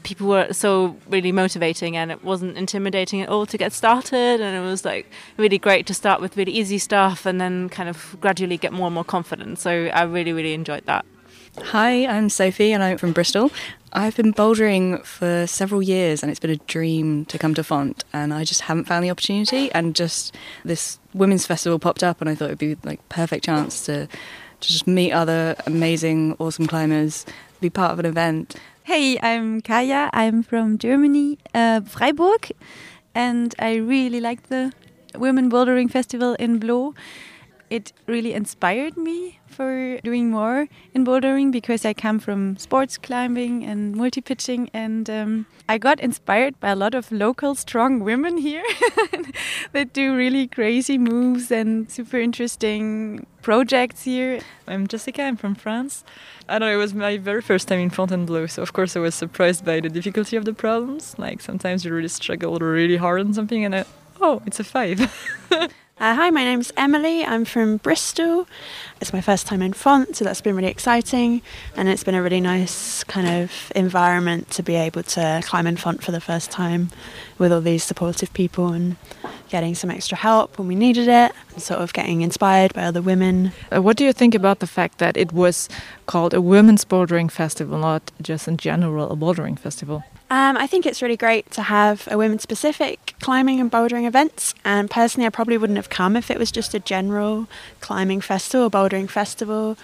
people 0.04 0.28
were 0.28 0.51
so 0.54 0.96
really 1.07 1.31
motivating 1.31 1.98
and 1.98 2.12
it 2.12 2.24
wasn't 2.24 2.57
intimidating 2.57 3.22
at 3.22 3.30
all 3.30 3.46
to 3.46 3.57
get 3.57 3.74
started. 3.74 4.42
And 4.42 4.56
it 4.56 4.68
was 4.68 4.86
like 4.86 5.10
really 5.38 5.57
great 5.57 5.86
to 5.88 5.94
start 5.94 6.22
with 6.22 6.38
really 6.38 6.51
easy 6.51 6.78
stuff 6.78 7.25
and 7.25 7.40
then 7.40 7.69
kind 7.69 7.90
of 7.90 8.16
gradually 8.21 8.57
get 8.57 8.73
more 8.73 8.88
and 8.88 8.95
more 8.95 9.04
confident. 9.04 9.59
So 9.59 9.90
i 9.94 10.04
really 10.04 10.33
really 10.33 10.54
enjoyed 10.54 10.85
that. 10.85 11.06
Hi 11.64 12.06
i'm 12.06 12.30
sophie 12.30 12.71
and 12.71 12.83
i'm 12.83 12.97
from 12.97 13.12
bristol. 13.12 13.52
I've 13.92 14.16
been 14.16 14.33
bouldering 14.33 15.04
for 15.04 15.47
several 15.47 15.81
years 15.81 16.21
and 16.21 16.30
it's 16.30 16.40
been 16.40 16.52
a 16.52 16.57
dream 16.57 17.26
to 17.26 17.40
come 17.40 17.56
to 17.56 17.64
font 17.64 18.04
and 18.14 18.33
i 18.33 18.44
just 18.44 18.62
haven't 18.62 18.85
found 18.85 19.04
the 19.04 19.09
opportunity 19.09 19.71
and 19.71 19.95
just 19.95 20.35
this 20.64 21.00
women's 21.14 21.47
festival 21.47 21.80
popped 21.80 22.04
up 22.04 22.21
and 22.21 22.30
i 22.30 22.35
thought 22.35 22.45
it 22.45 22.52
would 22.52 22.59
be 22.59 22.78
like 22.83 23.07
perfect 23.09 23.45
chance 23.45 23.85
to 23.88 24.06
to 24.06 24.68
just 24.68 24.85
meet 24.85 25.12
other 25.12 25.56
amazing 25.66 26.35
awesome 26.40 26.68
climbers 26.68 27.26
be 27.62 27.69
part 27.69 27.92
of 27.92 28.00
an 28.00 28.06
event 28.06 28.56
Hey, 28.90 29.19
I'm 29.22 29.62
Kaya. 29.62 30.10
I'm 30.14 30.42
from 30.42 30.80
Germany, 30.80 31.38
uh, 31.54 31.81
Freiburg, 31.81 32.50
and 33.14 33.54
I 33.60 33.76
really 33.76 34.19
like 34.19 34.48
the 34.48 34.74
Women 35.14 35.48
Bouldering 35.48 35.92
Festival 35.92 36.34
in 36.40 36.60
Bleau. 36.60 36.96
It 37.69 37.94
really 38.07 38.33
inspired 38.33 38.97
me 38.97 39.40
for 39.45 39.99
doing 40.04 40.31
more 40.31 40.68
in 40.94 41.06
bouldering 41.06 41.52
because 41.52 41.85
I 41.85 41.94
come 41.94 42.18
from 42.18 42.57
sports 42.57 42.97
climbing 42.97 43.64
and 43.64 43.95
multi 43.95 44.21
pitching, 44.21 44.71
and 44.73 45.07
um, 45.07 45.45
I 45.68 45.78
got 45.78 45.99
inspired 45.99 46.59
by 46.59 46.69
a 46.69 46.76
lot 46.76 46.95
of 46.95 47.11
local 47.11 47.54
strong 47.54 47.99
women 47.99 48.38
here 48.38 48.64
that 49.71 49.94
do 49.94 50.16
really 50.16 50.47
crazy 50.47 50.97
moves 50.97 51.52
and 51.52 51.92
super 51.92 52.18
interesting 52.18 53.28
projects 53.44 54.04
here. 54.04 54.40
I'm 54.68 54.88
Jessica, 54.88 55.21
I'm 55.21 55.38
from 55.38 55.54
France. 55.54 56.04
I 56.47 56.57
know, 56.57 56.73
it 56.73 56.78
was 56.78 56.95
my 56.95 57.18
very 57.18 57.42
first 57.44 57.68
time 57.68 57.80
in 57.80 57.92
Fontainebleau, 57.92 58.47
so 58.47 58.64
of 58.64 58.73
course 58.73 58.95
I 58.95 58.99
was 58.99 59.14
surprised 59.14 59.64
by 59.64 59.80
the 59.80 59.90
difficulty 59.90 60.38
of 60.38 60.45
the 60.45 60.54
problems. 60.54 61.14
Like 61.19 61.40
sometimes 61.42 61.85
you 61.85 61.94
really 61.94 62.07
struggle 62.07 62.57
really 62.57 62.97
hard 62.97 63.21
on 63.21 63.33
something 63.35 63.64
and 63.64 63.76
I, 63.76 63.85
oh, 64.19 64.42
it's 64.47 64.59
a 64.59 64.64
five. 64.64 64.99
Uh, 65.99 66.15
hi, 66.15 66.29
my 66.29 66.45
name's 66.45 66.71
Emily. 66.77 67.25
I'm 67.25 67.44
from 67.44 67.75
Bristol. 67.75 68.47
It's 69.01 69.11
my 69.11 69.19
first 69.19 69.45
time 69.47 69.61
in 69.61 69.73
Font, 69.73 70.15
so 70.15 70.23
that's 70.23 70.39
been 70.39 70.56
really 70.56 70.69
exciting. 70.69 71.41
And 71.75 71.89
it's 71.89 72.06
been 72.06 72.15
a 72.15 72.23
really 72.23 72.39
nice 72.39 73.03
kind 73.03 73.27
of 73.27 73.69
environment 73.75 74.49
to 74.51 74.63
be 74.63 74.75
able 74.75 75.03
to 75.03 75.41
climb 75.44 75.68
in 75.68 75.75
Font 75.75 76.01
for 76.01 76.13
the 76.13 76.21
first 76.21 76.51
time 76.51 76.89
with 77.37 77.51
all 77.51 77.59
these 77.59 77.83
supportive 77.83 78.31
people 78.33 78.71
and 78.71 78.95
getting 79.49 79.75
some 79.75 79.91
extra 79.91 80.18
help 80.18 80.57
when 80.57 80.69
we 80.69 80.75
needed 80.75 81.09
it, 81.09 81.33
and 81.51 81.61
sort 81.61 81.81
of 81.81 81.91
getting 81.91 82.21
inspired 82.21 82.73
by 82.73 82.83
other 82.83 83.01
women. 83.01 83.51
Uh, 83.69 83.81
what 83.81 83.97
do 83.97 84.06
you 84.06 84.13
think 84.13 84.33
about 84.33 84.59
the 84.59 84.68
fact 84.68 84.99
that 84.99 85.18
it 85.18 85.33
was 85.33 85.68
called 86.06 86.33
a 86.33 86.39
women's 86.39 86.85
bouldering 86.85 87.29
festival, 87.29 87.77
not 87.77 88.09
just 88.21 88.47
in 88.47 88.56
general 88.56 89.11
a 89.11 89.18
bouldering 89.18 89.59
festival? 89.59 90.06
Um, 90.31 90.57
I 90.57 90.68
think 90.68 90.86
it's 90.86 91.02
really 91.02 91.18
great 91.18 91.50
to 91.52 91.64
have 91.64 92.07
a 92.12 92.16
women 92.16 92.38
specific 92.38 93.16
climbing 93.19 93.59
and 93.59 93.71
bouldering 93.71 94.06
events. 94.06 94.54
And 94.64 94.90
personally, 94.90 95.26
I 95.26 95.30
probably 95.30 95.57
wouldn't 95.57 95.78
have 95.78 95.90
come 95.90 96.16
if 96.16 96.30
it 96.30 96.38
was 96.38 96.52
just 96.52 96.76
a 96.76 96.80
general 96.80 97.48
climbing 97.81 98.21
festival, 98.21 98.68
or 98.68 98.69
bouldering 98.69 99.09
festival, 99.09 99.76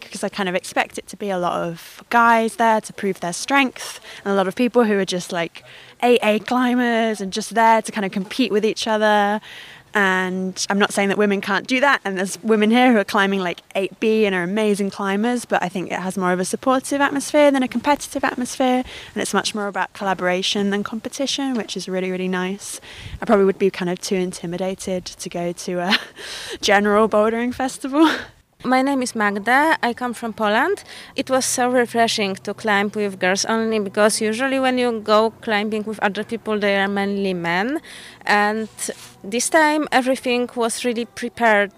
because 0.00 0.24
I 0.24 0.30
kind 0.30 0.48
of 0.48 0.54
expect 0.54 0.96
it 0.96 1.06
to 1.08 1.18
be 1.18 1.28
a 1.28 1.38
lot 1.38 1.60
of 1.60 2.02
guys 2.08 2.56
there 2.56 2.80
to 2.80 2.92
prove 2.94 3.20
their 3.20 3.34
strength 3.34 4.00
and 4.24 4.32
a 4.32 4.36
lot 4.36 4.48
of 4.48 4.56
people 4.56 4.84
who 4.84 4.98
are 4.98 5.04
just 5.04 5.32
like 5.32 5.64
8A 6.02 6.46
climbers 6.46 7.20
and 7.20 7.30
just 7.30 7.54
there 7.54 7.82
to 7.82 7.92
kind 7.92 8.06
of 8.06 8.10
compete 8.10 8.50
with 8.50 8.64
each 8.64 8.86
other. 8.86 9.42
And 9.94 10.64
I'm 10.70 10.78
not 10.78 10.92
saying 10.92 11.08
that 11.08 11.18
women 11.18 11.40
can't 11.40 11.66
do 11.66 11.80
that. 11.80 12.00
And 12.04 12.16
there's 12.16 12.42
women 12.42 12.70
here 12.70 12.92
who 12.92 12.98
are 12.98 13.04
climbing 13.04 13.40
like 13.40 13.60
8B 13.74 14.22
and 14.22 14.34
are 14.34 14.42
amazing 14.42 14.90
climbers, 14.90 15.44
but 15.44 15.62
I 15.62 15.68
think 15.68 15.90
it 15.90 15.98
has 15.98 16.16
more 16.16 16.32
of 16.32 16.40
a 16.40 16.44
supportive 16.44 17.00
atmosphere 17.00 17.50
than 17.50 17.62
a 17.62 17.68
competitive 17.68 18.22
atmosphere. 18.22 18.84
And 19.14 19.22
it's 19.22 19.34
much 19.34 19.54
more 19.54 19.66
about 19.66 19.92
collaboration 19.92 20.70
than 20.70 20.84
competition, 20.84 21.54
which 21.54 21.76
is 21.76 21.88
really, 21.88 22.10
really 22.10 22.28
nice. 22.28 22.80
I 23.20 23.24
probably 23.24 23.44
would 23.44 23.58
be 23.58 23.70
kind 23.70 23.90
of 23.90 24.00
too 24.00 24.16
intimidated 24.16 25.04
to 25.04 25.28
go 25.28 25.52
to 25.52 25.80
a 25.80 25.98
general 26.60 27.08
bouldering 27.08 27.54
festival. 27.54 28.10
My 28.62 28.82
name 28.82 29.00
is 29.00 29.14
Magda. 29.14 29.78
I 29.82 29.94
come 29.94 30.12
from 30.12 30.34
Poland. 30.34 30.84
It 31.16 31.30
was 31.30 31.46
so 31.46 31.70
refreshing 31.70 32.34
to 32.36 32.52
climb 32.52 32.90
with 32.94 33.18
girls 33.18 33.46
only 33.46 33.78
because 33.78 34.20
usually 34.20 34.60
when 34.60 34.76
you 34.76 35.00
go 35.00 35.30
climbing 35.40 35.84
with 35.84 35.98
other 36.00 36.24
people, 36.24 36.58
they 36.58 36.76
are 36.76 36.86
mainly 36.86 37.32
men. 37.32 37.80
And 38.26 38.68
this 39.24 39.48
time 39.48 39.88
everything 39.92 40.50
was 40.54 40.84
really 40.84 41.06
prepared 41.06 41.72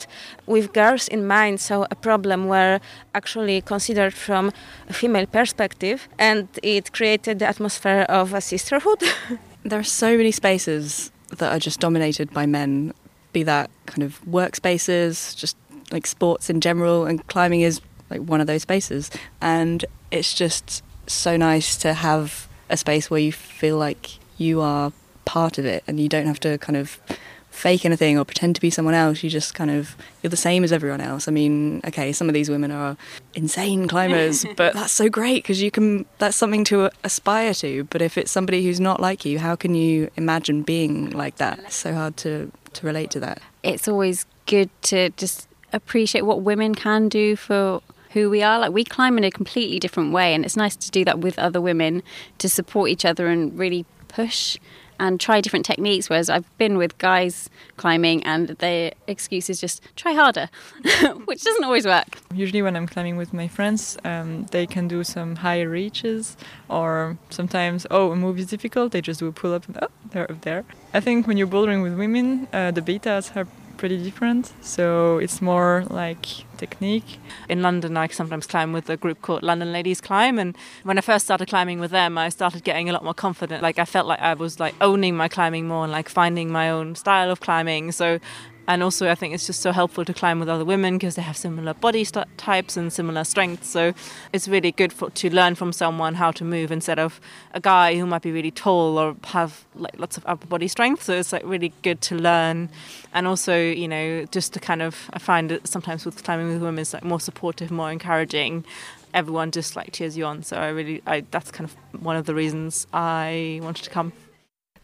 with 0.46 0.72
girls 0.72 1.06
in 1.06 1.24
mind, 1.24 1.60
so 1.60 1.86
a 1.88 1.94
problem 1.94 2.48
were 2.48 2.80
actually 3.14 3.60
considered 3.60 4.12
from 4.12 4.50
a 4.88 4.92
female 4.92 5.26
perspective, 5.26 6.08
and 6.18 6.48
it 6.64 6.92
created 6.92 7.38
the 7.38 7.46
atmosphere 7.46 8.06
of 8.08 8.34
a 8.34 8.40
sisterhood. 8.40 9.04
there 9.64 9.78
are 9.78 9.84
so 9.84 10.16
many 10.16 10.32
spaces 10.32 11.12
that 11.38 11.52
are 11.52 11.60
just 11.60 11.78
dominated 11.78 12.32
by 12.32 12.44
men, 12.44 12.92
be 13.32 13.44
that 13.44 13.70
kind 13.86 14.02
of 14.02 14.20
workspaces, 14.24 15.36
just 15.36 15.56
like 15.92 16.06
sports 16.06 16.50
in 16.50 16.60
general, 16.60 17.06
and 17.06 17.26
climbing 17.26 17.60
is 17.60 17.80
like 18.10 18.20
one 18.20 18.40
of 18.40 18.46
those 18.46 18.62
spaces. 18.62 19.10
And 19.40 19.84
it's 20.10 20.34
just 20.34 20.82
so 21.06 21.36
nice 21.36 21.76
to 21.78 21.94
have 21.94 22.48
a 22.70 22.76
space 22.76 23.10
where 23.10 23.20
you 23.20 23.32
feel 23.32 23.76
like 23.76 24.18
you 24.38 24.60
are 24.60 24.92
part 25.24 25.58
of 25.58 25.64
it 25.64 25.84
and 25.86 26.00
you 26.00 26.08
don't 26.08 26.26
have 26.26 26.40
to 26.40 26.58
kind 26.58 26.76
of 26.76 27.00
fake 27.50 27.84
anything 27.84 28.18
or 28.18 28.24
pretend 28.24 28.54
to 28.54 28.60
be 28.60 28.70
someone 28.70 28.94
else. 28.94 29.22
You 29.22 29.30
just 29.30 29.54
kind 29.54 29.70
of 29.70 29.94
you're 30.22 30.30
the 30.30 30.36
same 30.36 30.64
as 30.64 30.72
everyone 30.72 31.00
else. 31.00 31.28
I 31.28 31.32
mean, 31.32 31.80
okay, 31.86 32.12
some 32.12 32.28
of 32.28 32.34
these 32.34 32.50
women 32.50 32.70
are 32.70 32.96
insane 33.34 33.86
climbers, 33.88 34.44
but 34.56 34.74
that's 34.74 34.92
so 34.92 35.08
great 35.08 35.42
because 35.42 35.62
you 35.62 35.70
can 35.70 36.06
that's 36.18 36.36
something 36.36 36.64
to 36.64 36.90
aspire 37.04 37.54
to. 37.54 37.84
But 37.84 38.02
if 38.02 38.16
it's 38.18 38.30
somebody 38.30 38.64
who's 38.64 38.80
not 38.80 39.00
like 39.00 39.24
you, 39.24 39.38
how 39.38 39.54
can 39.54 39.74
you 39.74 40.10
imagine 40.16 40.62
being 40.62 41.10
like 41.10 41.36
that? 41.36 41.58
It's 41.60 41.76
so 41.76 41.94
hard 41.94 42.16
to 42.18 42.50
to 42.72 42.86
relate 42.86 43.10
to 43.12 43.20
that. 43.20 43.40
It's 43.62 43.86
always 43.86 44.26
good 44.46 44.70
to 44.82 45.10
just 45.10 45.46
appreciate 45.72 46.22
what 46.22 46.42
women 46.42 46.74
can 46.74 47.08
do 47.08 47.36
for 47.36 47.82
who 48.12 48.30
we 48.30 48.42
are. 48.42 48.58
Like 48.58 48.72
we 48.72 48.84
climb 48.84 49.18
in 49.18 49.24
a 49.24 49.30
completely 49.30 49.78
different 49.78 50.12
way, 50.12 50.34
and 50.34 50.44
it's 50.44 50.56
nice 50.56 50.76
to 50.76 50.90
do 50.90 51.04
that 51.04 51.18
with 51.18 51.38
other 51.38 51.60
women 51.60 52.02
to 52.38 52.48
support 52.48 52.90
each 52.90 53.04
other 53.04 53.26
and 53.26 53.58
really 53.58 53.86
push 54.08 54.58
and 55.00 55.18
try 55.18 55.40
different 55.40 55.66
techniques. 55.66 56.08
Whereas 56.08 56.30
I've 56.30 56.46
been 56.58 56.76
with 56.76 56.96
guys 56.98 57.50
climbing, 57.76 58.22
and 58.24 58.48
their 58.48 58.92
excuse 59.06 59.50
is 59.50 59.60
just 59.60 59.82
try 59.96 60.12
harder, 60.12 60.48
which 61.24 61.42
doesn't 61.42 61.64
always 61.64 61.86
work. 61.86 62.18
Usually, 62.34 62.62
when 62.62 62.76
I'm 62.76 62.86
climbing 62.86 63.16
with 63.16 63.32
my 63.32 63.48
friends, 63.48 63.98
um, 64.04 64.44
they 64.52 64.66
can 64.66 64.88
do 64.88 65.02
some 65.02 65.36
higher 65.36 65.68
reaches, 65.68 66.36
or 66.68 67.16
sometimes, 67.30 67.86
oh, 67.90 68.12
a 68.12 68.16
move 68.16 68.38
is 68.38 68.46
difficult, 68.46 68.92
they 68.92 69.00
just 69.00 69.20
do 69.20 69.26
a 69.26 69.32
pull 69.32 69.54
up 69.54 69.66
and 69.66 69.78
oh, 69.82 69.88
they're 70.10 70.30
up 70.30 70.42
there. 70.42 70.64
I 70.94 71.00
think 71.00 71.26
when 71.26 71.36
you're 71.36 71.48
bouldering 71.48 71.82
with 71.82 71.98
women, 71.98 72.46
uh, 72.52 72.70
the 72.70 72.82
betas 72.82 73.34
are 73.36 73.48
pretty 73.82 74.00
different. 74.00 74.52
So 74.60 75.18
it's 75.18 75.42
more 75.42 75.84
like 75.90 76.24
technique. 76.56 77.18
In 77.48 77.62
London, 77.62 77.96
I 77.96 78.06
sometimes 78.06 78.46
climb 78.46 78.72
with 78.72 78.88
a 78.88 78.96
group 78.96 79.20
called 79.22 79.42
London 79.42 79.72
Ladies 79.72 80.00
Climb, 80.00 80.38
and 80.38 80.56
when 80.84 80.98
I 80.98 81.00
first 81.00 81.24
started 81.24 81.48
climbing 81.48 81.80
with 81.80 81.90
them, 81.90 82.16
I 82.16 82.28
started 82.28 82.62
getting 82.62 82.88
a 82.88 82.92
lot 82.92 83.02
more 83.02 83.12
confident. 83.12 83.60
Like 83.60 83.80
I 83.80 83.84
felt 83.84 84.06
like 84.06 84.20
I 84.20 84.34
was 84.34 84.60
like 84.60 84.76
owning 84.80 85.16
my 85.16 85.26
climbing 85.26 85.66
more 85.66 85.82
and 85.82 85.90
like 85.90 86.08
finding 86.08 86.52
my 86.52 86.70
own 86.70 86.94
style 86.94 87.28
of 87.28 87.40
climbing. 87.40 87.90
So 87.90 88.20
and 88.68 88.82
also 88.82 89.08
I 89.10 89.14
think 89.14 89.34
it's 89.34 89.46
just 89.46 89.60
so 89.60 89.72
helpful 89.72 90.04
to 90.04 90.14
climb 90.14 90.38
with 90.40 90.48
other 90.48 90.64
women 90.64 90.94
because 90.98 91.16
they 91.16 91.22
have 91.22 91.36
similar 91.36 91.74
body 91.74 92.04
st- 92.04 92.26
types 92.38 92.76
and 92.76 92.92
similar 92.92 93.24
strengths. 93.24 93.68
So 93.68 93.92
it's 94.32 94.48
really 94.48 94.72
good 94.72 94.92
for, 94.92 95.10
to 95.10 95.30
learn 95.30 95.54
from 95.54 95.72
someone 95.72 96.14
how 96.14 96.30
to 96.32 96.44
move 96.44 96.70
instead 96.70 96.98
of 96.98 97.20
a 97.52 97.60
guy 97.60 97.96
who 97.96 98.06
might 98.06 98.22
be 98.22 98.32
really 98.32 98.50
tall 98.50 98.98
or 98.98 99.16
have 99.24 99.64
like 99.74 99.98
lots 99.98 100.16
of 100.16 100.24
upper 100.26 100.46
body 100.46 100.68
strength. 100.68 101.02
So 101.02 101.14
it's 101.14 101.32
like 101.32 101.42
really 101.44 101.72
good 101.82 102.00
to 102.02 102.16
learn, 102.16 102.68
and 103.12 103.26
also 103.26 103.58
you 103.58 103.88
know 103.88 104.24
just 104.26 104.52
to 104.54 104.60
kind 104.60 104.82
of 104.82 105.10
I 105.12 105.18
find 105.18 105.52
it 105.52 105.66
sometimes 105.66 106.04
with 106.04 106.22
climbing 106.22 106.48
with 106.48 106.62
women 106.62 106.80
it's 106.80 106.94
like 106.94 107.04
more 107.04 107.20
supportive, 107.20 107.70
more 107.70 107.90
encouraging. 107.90 108.64
Everyone 109.14 109.50
just 109.50 109.76
like 109.76 109.92
cheers 109.92 110.16
you 110.16 110.24
on. 110.24 110.42
So 110.42 110.56
I 110.56 110.68
really 110.68 111.02
I 111.06 111.24
that's 111.30 111.50
kind 111.50 111.68
of 111.68 112.02
one 112.02 112.16
of 112.16 112.26
the 112.26 112.34
reasons 112.34 112.86
I 112.92 113.60
wanted 113.62 113.84
to 113.84 113.90
come. 113.90 114.12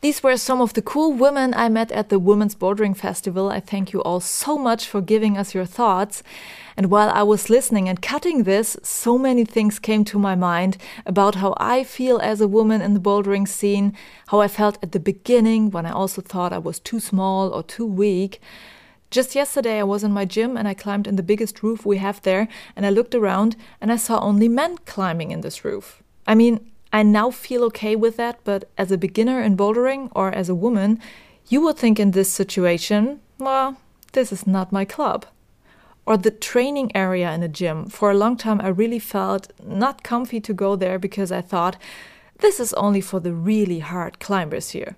These 0.00 0.23
were 0.23 0.37
some 0.37 0.61
of 0.61 0.75
the 0.75 0.83
cool 0.83 1.12
women 1.12 1.52
I 1.55 1.69
met 1.69 1.90
at 1.90 2.09
the 2.09 2.21
Women's 2.21 2.55
Bouldering 2.55 2.97
Festival. 2.97 3.49
I 3.50 3.59
thank 3.59 3.93
you 3.93 4.00
all 4.02 4.21
so 4.21 4.57
much 4.57 4.87
for 4.87 5.00
giving 5.00 5.37
us 5.37 5.55
your 5.55 5.64
thoughts. 5.64 6.23
And 6.76 6.88
while 6.88 7.11
I 7.11 7.25
was 7.25 7.50
listening 7.50 7.88
and 7.88 8.00
cutting 8.00 8.45
this, 8.45 8.76
so 8.85 9.19
many 9.19 9.45
things 9.45 9.81
came 9.81 10.05
to 10.05 10.17
my 10.17 10.37
mind 10.37 10.76
about 11.05 11.35
how 11.35 11.52
I 11.57 11.83
feel 11.83 12.21
as 12.21 12.40
a 12.40 12.47
woman 12.47 12.81
in 12.81 12.95
the 12.95 13.00
bouldering 13.00 13.49
scene, 13.49 13.93
how 14.28 14.38
I 14.40 14.47
felt 14.47 14.78
at 14.85 14.93
the 14.93 15.00
beginning 15.00 15.73
when 15.73 15.85
I 15.85 15.90
also 15.90 16.23
thought 16.23 16.52
I 16.52 16.59
was 16.59 16.78
too 16.78 17.00
small 17.00 17.49
or 17.49 17.64
too 17.64 17.85
weak. 17.87 18.40
Just 19.11 19.35
yesterday, 19.35 19.81
I 19.81 19.83
was 19.83 20.05
in 20.05 20.12
my 20.12 20.25
gym 20.25 20.57
and 20.57 20.69
I 20.69 20.75
climbed 20.75 21.09
in 21.09 21.17
the 21.17 21.25
biggest 21.25 21.61
roof 21.64 21.85
we 21.85 21.97
have 21.97 22.23
there, 22.23 22.47
and 22.76 22.87
I 22.87 22.90
looked 22.90 23.17
around 23.17 23.57
and 23.81 23.90
I 23.90 23.97
saw 23.97 24.21
only 24.21 24.47
men 24.47 24.78
climbing 24.87 25.33
in 25.33 25.40
this 25.40 25.64
roof. 25.64 26.05
I 26.25 26.37
mean, 26.37 26.71
I 26.92 27.02
now 27.02 27.30
feel 27.30 27.64
okay 27.64 27.97
with 27.97 28.16
that, 28.16 28.40
but 28.45 28.68
as 28.78 28.90
a 28.90 28.99
beginner 28.99 29.42
in 29.42 29.57
bouldering 29.57 30.11
or 30.14 30.30
as 30.30 30.49
a 30.49 30.54
woman, 30.54 31.00
you 31.49 31.61
would 31.62 31.76
think 31.76 32.00
in 32.00 32.12
this 32.12 32.33
situation, 32.33 33.21
well, 33.38 33.76
this 34.12 34.33
is 34.33 34.47
not 34.47 34.73
my 34.73 34.85
club. 34.85 35.26
Or 36.07 36.16
the 36.16 36.30
training 36.30 36.90
area 36.95 37.33
in 37.33 37.42
a 37.42 37.49
gym. 37.49 37.87
For 37.87 38.11
a 38.11 38.16
long 38.16 38.37
time, 38.37 38.61
I 38.62 38.68
really 38.68 38.99
felt 38.99 39.52
not 39.62 40.02
comfy 40.02 40.40
to 40.40 40.54
go 40.54 40.76
there 40.76 40.99
because 40.99 41.30
I 41.30 41.42
thought, 41.42 41.76
this 42.38 42.59
is 42.61 42.73
only 42.75 43.00
for 43.00 43.21
the 43.21 43.33
really 43.33 43.80
hard 43.80 44.21
climbers 44.21 44.71
here. 44.71 44.97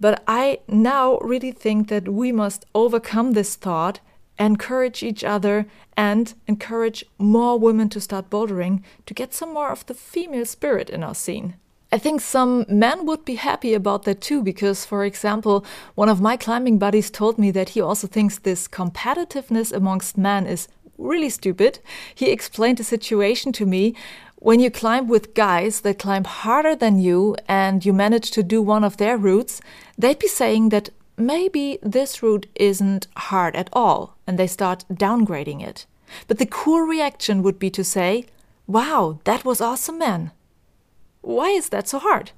But 0.00 0.24
I 0.26 0.58
now 0.66 1.18
really 1.18 1.52
think 1.52 1.88
that 1.88 2.08
we 2.08 2.32
must 2.32 2.64
overcome 2.74 3.32
this 3.32 3.54
thought 3.54 4.00
encourage 4.38 5.02
each 5.02 5.24
other, 5.24 5.66
and 5.96 6.34
encourage 6.46 7.04
more 7.18 7.58
women 7.58 7.88
to 7.88 8.00
start 8.00 8.30
bouldering 8.30 8.82
to 9.06 9.14
get 9.14 9.32
some 9.32 9.54
more 9.54 9.70
of 9.70 9.86
the 9.86 9.94
female 9.94 10.46
spirit 10.46 10.90
in 10.90 11.02
our 11.02 11.14
scene. 11.14 11.54
I 11.92 11.98
think 11.98 12.20
some 12.20 12.66
men 12.68 13.06
would 13.06 13.24
be 13.24 13.36
happy 13.36 13.72
about 13.72 14.02
that 14.02 14.20
too, 14.20 14.42
because, 14.42 14.84
for 14.84 15.04
example, 15.04 15.64
one 15.94 16.08
of 16.08 16.20
my 16.20 16.36
climbing 16.36 16.78
buddies 16.78 17.10
told 17.10 17.38
me 17.38 17.52
that 17.52 17.70
he 17.70 17.80
also 17.80 18.08
thinks 18.08 18.38
this 18.38 18.66
competitiveness 18.66 19.72
amongst 19.72 20.18
men 20.18 20.46
is 20.46 20.66
really 20.98 21.30
stupid. 21.30 21.78
He 22.12 22.30
explained 22.30 22.78
the 22.78 22.84
situation 22.84 23.52
to 23.52 23.66
me. 23.66 23.94
When 24.36 24.60
you 24.60 24.70
climb 24.70 25.06
with 25.06 25.34
guys 25.34 25.82
that 25.82 26.00
climb 26.00 26.24
harder 26.24 26.74
than 26.74 26.98
you 26.98 27.36
and 27.46 27.84
you 27.84 27.92
manage 27.92 28.32
to 28.32 28.42
do 28.42 28.60
one 28.60 28.84
of 28.84 28.96
their 28.96 29.16
routes, 29.16 29.60
they'd 29.96 30.18
be 30.18 30.28
saying 30.28 30.70
that 30.70 30.90
maybe 31.16 31.78
this 31.82 32.22
route 32.22 32.46
isn't 32.54 33.06
hard 33.16 33.56
at 33.56 33.70
all, 33.72 34.16
and 34.26 34.38
they 34.38 34.46
start 34.46 34.84
downgrading 34.92 35.62
it. 35.62 35.86
But 36.28 36.38
the 36.38 36.46
cool 36.46 36.80
reaction 36.80 37.42
would 37.42 37.58
be 37.58 37.70
to 37.70 37.84
say, 37.84 38.26
Wow, 38.66 39.20
that 39.24 39.44
was 39.44 39.60
awesome, 39.60 39.98
man. 39.98 40.30
Why 41.20 41.50
is 41.50 41.68
that 41.68 41.88
so 41.88 41.98
hard? 41.98 42.32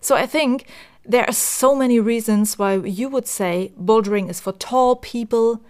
So 0.00 0.14
I 0.16 0.26
think 0.26 0.66
there 1.04 1.26
are 1.26 1.32
so 1.32 1.74
many 1.74 2.00
reasons 2.00 2.58
why 2.58 2.76
you 2.76 3.08
would 3.08 3.26
say 3.26 3.72
bouldering 3.80 4.28
is 4.28 4.40
for 4.40 4.52
tall 4.52 4.96
people, 4.96 5.62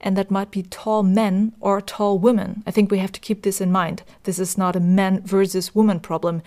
and 0.00 0.16
that 0.16 0.30
might 0.30 0.50
be 0.50 0.62
tall 0.62 1.02
men 1.02 1.54
or 1.60 1.80
tall 1.80 2.18
women. 2.18 2.62
I 2.66 2.70
think 2.70 2.90
we 2.90 2.98
have 2.98 3.12
to 3.12 3.20
keep 3.20 3.42
this 3.42 3.60
in 3.60 3.72
mind. 3.72 4.02
This 4.24 4.38
is 4.38 4.56
not 4.56 4.76
a 4.76 4.80
man 4.80 5.22
versus 5.22 5.74
woman 5.74 6.00
problem. 6.00 6.42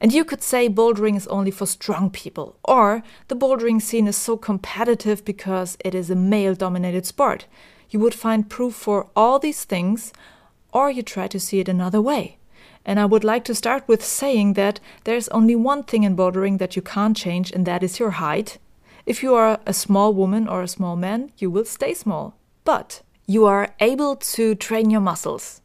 And 0.00 0.12
you 0.12 0.24
could 0.24 0.42
say 0.42 0.68
bouldering 0.68 1.16
is 1.16 1.26
only 1.28 1.50
for 1.50 1.66
strong 1.66 2.10
people, 2.10 2.58
or 2.64 3.02
the 3.28 3.36
bouldering 3.36 3.80
scene 3.80 4.06
is 4.06 4.16
so 4.16 4.36
competitive 4.36 5.24
because 5.24 5.78
it 5.84 5.94
is 5.94 6.10
a 6.10 6.14
male 6.14 6.54
dominated 6.54 7.06
sport. 7.06 7.46
You 7.88 8.00
would 8.00 8.14
find 8.14 8.50
proof 8.50 8.74
for 8.74 9.08
all 9.16 9.38
these 9.38 9.64
things, 9.64 10.12
or 10.72 10.90
you 10.90 11.02
try 11.02 11.28
to 11.28 11.40
see 11.40 11.60
it 11.60 11.68
another 11.68 12.00
way. 12.00 12.36
And 12.84 13.00
I 13.00 13.06
would 13.06 13.24
like 13.24 13.44
to 13.44 13.54
start 13.54 13.88
with 13.88 14.04
saying 14.04 14.52
that 14.52 14.80
there's 15.04 15.28
only 15.28 15.56
one 15.56 15.82
thing 15.82 16.02
in 16.04 16.14
bouldering 16.14 16.58
that 16.58 16.76
you 16.76 16.82
can't 16.82 17.16
change, 17.16 17.50
and 17.50 17.66
that 17.66 17.82
is 17.82 17.98
your 17.98 18.12
height. 18.12 18.58
If 19.06 19.22
you 19.22 19.34
are 19.34 19.60
a 19.66 19.72
small 19.72 20.12
woman 20.12 20.46
or 20.46 20.62
a 20.62 20.68
small 20.68 20.96
man, 20.96 21.32
you 21.38 21.50
will 21.50 21.64
stay 21.64 21.94
small. 21.94 22.36
But 22.64 23.02
you 23.26 23.46
are 23.46 23.74
able 23.80 24.16
to 24.16 24.54
train 24.54 24.90
your 24.90 25.00
muscles. 25.00 25.62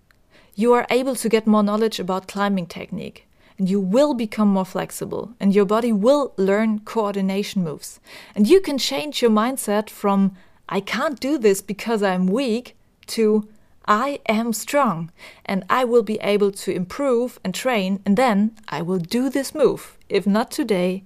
You 0.55 0.73
are 0.73 0.87
able 0.89 1.15
to 1.15 1.29
get 1.29 1.45
more 1.45 1.63
knowledge 1.63 1.99
about 1.99 2.27
climbing 2.27 2.67
technique. 2.67 3.27
And 3.61 3.69
you 3.69 3.79
will 3.79 4.15
become 4.15 4.47
more 4.47 4.65
flexible. 4.65 5.35
And 5.39 5.53
your 5.53 5.65
body 5.65 5.91
will 5.91 6.33
learn 6.35 6.79
coordination 6.79 7.63
moves. 7.63 7.99
And 8.33 8.47
you 8.47 8.59
can 8.59 8.79
change 8.79 9.21
your 9.21 9.29
mindset 9.29 9.87
from, 9.87 10.35
I 10.67 10.79
can't 10.79 11.19
do 11.19 11.37
this 11.37 11.61
because 11.61 12.01
I'm 12.01 12.25
weak, 12.25 12.75
to, 13.13 13.47
I 13.85 14.19
am 14.27 14.51
strong 14.51 15.11
and 15.45 15.63
I 15.69 15.83
will 15.83 16.01
be 16.01 16.17
able 16.21 16.51
to 16.53 16.71
improve 16.71 17.39
and 17.43 17.53
train, 17.53 17.99
and 18.03 18.17
then 18.17 18.57
I 18.67 18.81
will 18.81 18.97
do 18.97 19.29
this 19.29 19.53
move. 19.53 19.95
If 20.09 20.25
not 20.25 20.49
today, 20.49 21.03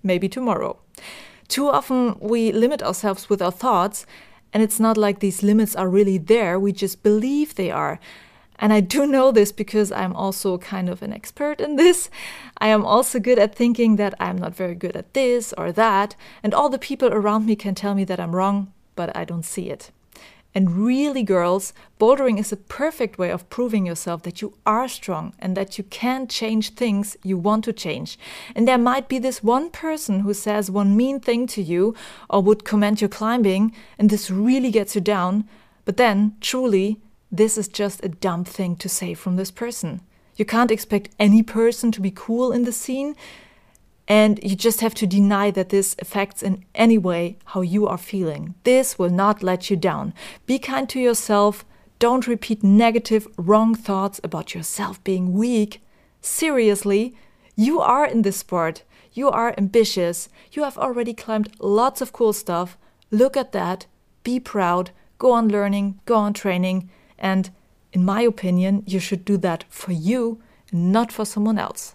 maybe 0.00 0.28
tomorrow. 0.28 0.78
Too 1.48 1.68
often 1.68 2.16
we 2.20 2.52
limit 2.52 2.84
ourselves 2.84 3.28
with 3.28 3.42
our 3.42 3.50
thoughts, 3.50 4.06
and 4.52 4.62
it's 4.62 4.78
not 4.78 4.96
like 4.96 5.18
these 5.18 5.42
limits 5.42 5.74
are 5.74 5.88
really 5.88 6.18
there, 6.18 6.56
we 6.56 6.70
just 6.70 7.02
believe 7.02 7.56
they 7.56 7.72
are. 7.72 7.98
And 8.60 8.72
I 8.74 8.80
do 8.80 9.06
know 9.06 9.32
this 9.32 9.50
because 9.50 9.90
I'm 9.90 10.14
also 10.14 10.58
kind 10.58 10.88
of 10.90 11.02
an 11.02 11.12
expert 11.12 11.60
in 11.60 11.76
this. 11.76 12.10
I 12.58 12.68
am 12.68 12.84
also 12.84 13.18
good 13.18 13.38
at 13.38 13.54
thinking 13.54 13.96
that 13.96 14.14
I'm 14.20 14.36
not 14.36 14.54
very 14.54 14.74
good 14.74 14.94
at 14.94 15.14
this 15.14 15.54
or 15.56 15.72
that, 15.72 16.14
and 16.42 16.52
all 16.54 16.68
the 16.68 16.78
people 16.78 17.08
around 17.08 17.46
me 17.46 17.56
can 17.56 17.74
tell 17.74 17.94
me 17.94 18.04
that 18.04 18.20
I'm 18.20 18.36
wrong, 18.36 18.72
but 18.94 19.16
I 19.16 19.24
don't 19.24 19.46
see 19.46 19.70
it. 19.70 19.90
And 20.54 20.84
really, 20.84 21.22
girls, 21.22 21.72
bouldering 22.00 22.38
is 22.38 22.50
a 22.52 22.56
perfect 22.56 23.18
way 23.18 23.30
of 23.30 23.48
proving 23.50 23.86
yourself 23.86 24.24
that 24.24 24.42
you 24.42 24.54
are 24.66 24.88
strong 24.88 25.32
and 25.38 25.56
that 25.56 25.78
you 25.78 25.84
can 25.84 26.26
change 26.26 26.70
things 26.70 27.16
you 27.22 27.38
want 27.38 27.64
to 27.64 27.72
change. 27.72 28.18
And 28.56 28.66
there 28.66 28.76
might 28.76 29.08
be 29.08 29.20
this 29.20 29.44
one 29.44 29.70
person 29.70 30.20
who 30.20 30.34
says 30.34 30.68
one 30.70 30.96
mean 30.96 31.20
thing 31.20 31.46
to 31.48 31.62
you 31.62 31.94
or 32.28 32.42
would 32.42 32.64
comment 32.64 33.00
your 33.00 33.08
climbing, 33.08 33.72
and 33.96 34.10
this 34.10 34.30
really 34.30 34.72
gets 34.72 34.96
you 34.96 35.00
down. 35.00 35.48
But 35.84 35.96
then, 35.96 36.36
truly, 36.40 36.98
this 37.30 37.56
is 37.56 37.68
just 37.68 38.04
a 38.04 38.08
dumb 38.08 38.44
thing 38.44 38.76
to 38.76 38.88
say 38.88 39.14
from 39.14 39.36
this 39.36 39.50
person. 39.50 40.00
You 40.36 40.44
can't 40.44 40.70
expect 40.70 41.10
any 41.18 41.42
person 41.42 41.92
to 41.92 42.00
be 42.00 42.10
cool 42.10 42.52
in 42.52 42.64
the 42.64 42.72
scene. 42.72 43.14
And 44.08 44.40
you 44.42 44.56
just 44.56 44.80
have 44.80 44.94
to 44.94 45.06
deny 45.06 45.52
that 45.52 45.68
this 45.68 45.94
affects 46.00 46.42
in 46.42 46.64
any 46.74 46.98
way 46.98 47.38
how 47.44 47.60
you 47.60 47.86
are 47.86 47.98
feeling. 47.98 48.54
This 48.64 48.98
will 48.98 49.10
not 49.10 49.42
let 49.42 49.70
you 49.70 49.76
down. 49.76 50.12
Be 50.46 50.58
kind 50.58 50.88
to 50.88 50.98
yourself. 50.98 51.64
Don't 52.00 52.26
repeat 52.26 52.64
negative, 52.64 53.28
wrong 53.36 53.74
thoughts 53.74 54.20
about 54.24 54.54
yourself 54.54 55.04
being 55.04 55.32
weak. 55.32 55.80
Seriously, 56.20 57.14
you 57.54 57.80
are 57.80 58.04
in 58.06 58.22
this 58.22 58.38
sport. 58.38 58.82
You 59.12 59.28
are 59.30 59.54
ambitious. 59.56 60.28
You 60.50 60.64
have 60.64 60.78
already 60.78 61.14
climbed 61.14 61.52
lots 61.60 62.00
of 62.00 62.12
cool 62.12 62.32
stuff. 62.32 62.76
Look 63.10 63.36
at 63.36 63.52
that. 63.52 63.86
Be 64.24 64.40
proud. 64.40 64.90
Go 65.18 65.30
on 65.32 65.48
learning. 65.48 66.00
Go 66.04 66.16
on 66.16 66.32
training. 66.32 66.90
And 67.20 67.50
in 67.92 68.04
my 68.04 68.22
opinion, 68.22 68.82
you 68.86 68.98
should 68.98 69.24
do 69.24 69.36
that 69.38 69.64
for 69.68 69.92
you, 69.92 70.40
not 70.72 71.12
for 71.12 71.24
someone 71.24 71.58
else 71.58 71.94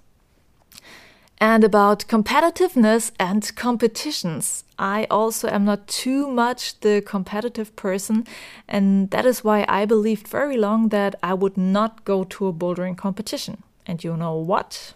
and 1.39 1.63
about 1.63 2.05
competitiveness 2.08 3.12
and 3.20 3.55
competitions. 3.55 4.63
I 4.79 5.05
also 5.10 5.48
am 5.50 5.65
not 5.65 5.88
too 5.88 6.27
much 6.27 6.79
the 6.79 7.01
competitive 7.01 7.75
person, 7.75 8.25
and 8.67 9.10
that 9.12 9.25
is 9.25 9.44
why 9.44 9.65
I 9.67 9.86
believed 9.86 10.27
very 10.27 10.58
long 10.58 10.89
that 10.89 11.15
I 11.22 11.34
would 11.34 11.58
not 11.58 12.05
go 12.05 12.24
to 12.24 12.48
a 12.48 12.53
bouldering 12.53 12.98
competition. 12.98 13.63
And 13.86 14.03
you 14.03 14.15
know 14.17 14.36
what? 14.36 14.94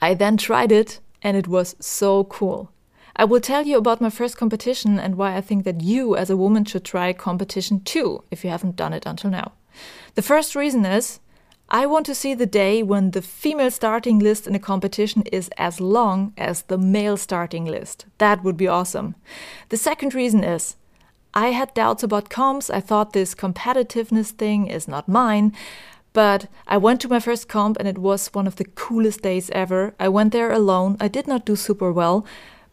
I 0.00 0.14
then 0.14 0.36
tried 0.36 0.72
it, 0.72 1.00
and 1.22 1.36
it 1.36 1.48
was 1.48 1.76
so 1.80 2.24
cool. 2.24 2.70
I 3.18 3.24
will 3.24 3.40
tell 3.40 3.66
you 3.66 3.78
about 3.78 4.02
my 4.02 4.10
first 4.10 4.36
competition 4.36 4.98
and 4.98 5.16
why 5.16 5.36
I 5.36 5.40
think 5.40 5.64
that 5.64 5.80
you, 5.80 6.16
as 6.16 6.28
a 6.28 6.36
woman, 6.36 6.66
should 6.66 6.84
try 6.84 7.12
competition 7.14 7.80
too, 7.80 8.22
if 8.30 8.44
you 8.44 8.50
haven't 8.50 8.76
done 8.76 8.92
it 8.92 9.06
until 9.06 9.30
now. 9.30 9.52
The 10.14 10.22
first 10.22 10.54
reason 10.54 10.84
is 10.84 11.18
I 11.68 11.86
want 11.86 12.06
to 12.06 12.14
see 12.14 12.34
the 12.34 12.46
day 12.46 12.82
when 12.82 13.10
the 13.10 13.22
female 13.22 13.70
starting 13.70 14.18
list 14.18 14.46
in 14.46 14.54
a 14.54 14.60
competition 14.60 15.22
is 15.32 15.50
as 15.56 15.80
long 15.80 16.34
as 16.36 16.62
the 16.62 16.78
male 16.78 17.16
starting 17.16 17.64
list. 17.64 18.04
That 18.18 18.44
would 18.44 18.56
be 18.56 18.68
awesome. 18.68 19.14
The 19.70 19.76
second 19.76 20.14
reason 20.14 20.44
is 20.44 20.76
I 21.34 21.48
had 21.48 21.74
doubts 21.74 22.02
about 22.02 22.28
comps. 22.28 22.70
I 22.70 22.80
thought 22.80 23.14
this 23.14 23.34
competitiveness 23.34 24.30
thing 24.30 24.66
is 24.68 24.86
not 24.86 25.08
mine. 25.08 25.54
But 26.12 26.46
I 26.66 26.76
went 26.78 27.00
to 27.02 27.08
my 27.08 27.20
first 27.20 27.48
comp 27.48 27.76
and 27.78 27.88
it 27.88 27.98
was 27.98 28.28
one 28.28 28.46
of 28.46 28.56
the 28.56 28.64
coolest 28.64 29.22
days 29.22 29.50
ever. 29.50 29.94
I 29.98 30.08
went 30.08 30.32
there 30.32 30.50
alone. 30.50 30.96
I 31.00 31.08
did 31.08 31.26
not 31.26 31.44
do 31.44 31.56
super 31.56 31.92
well, 31.92 32.24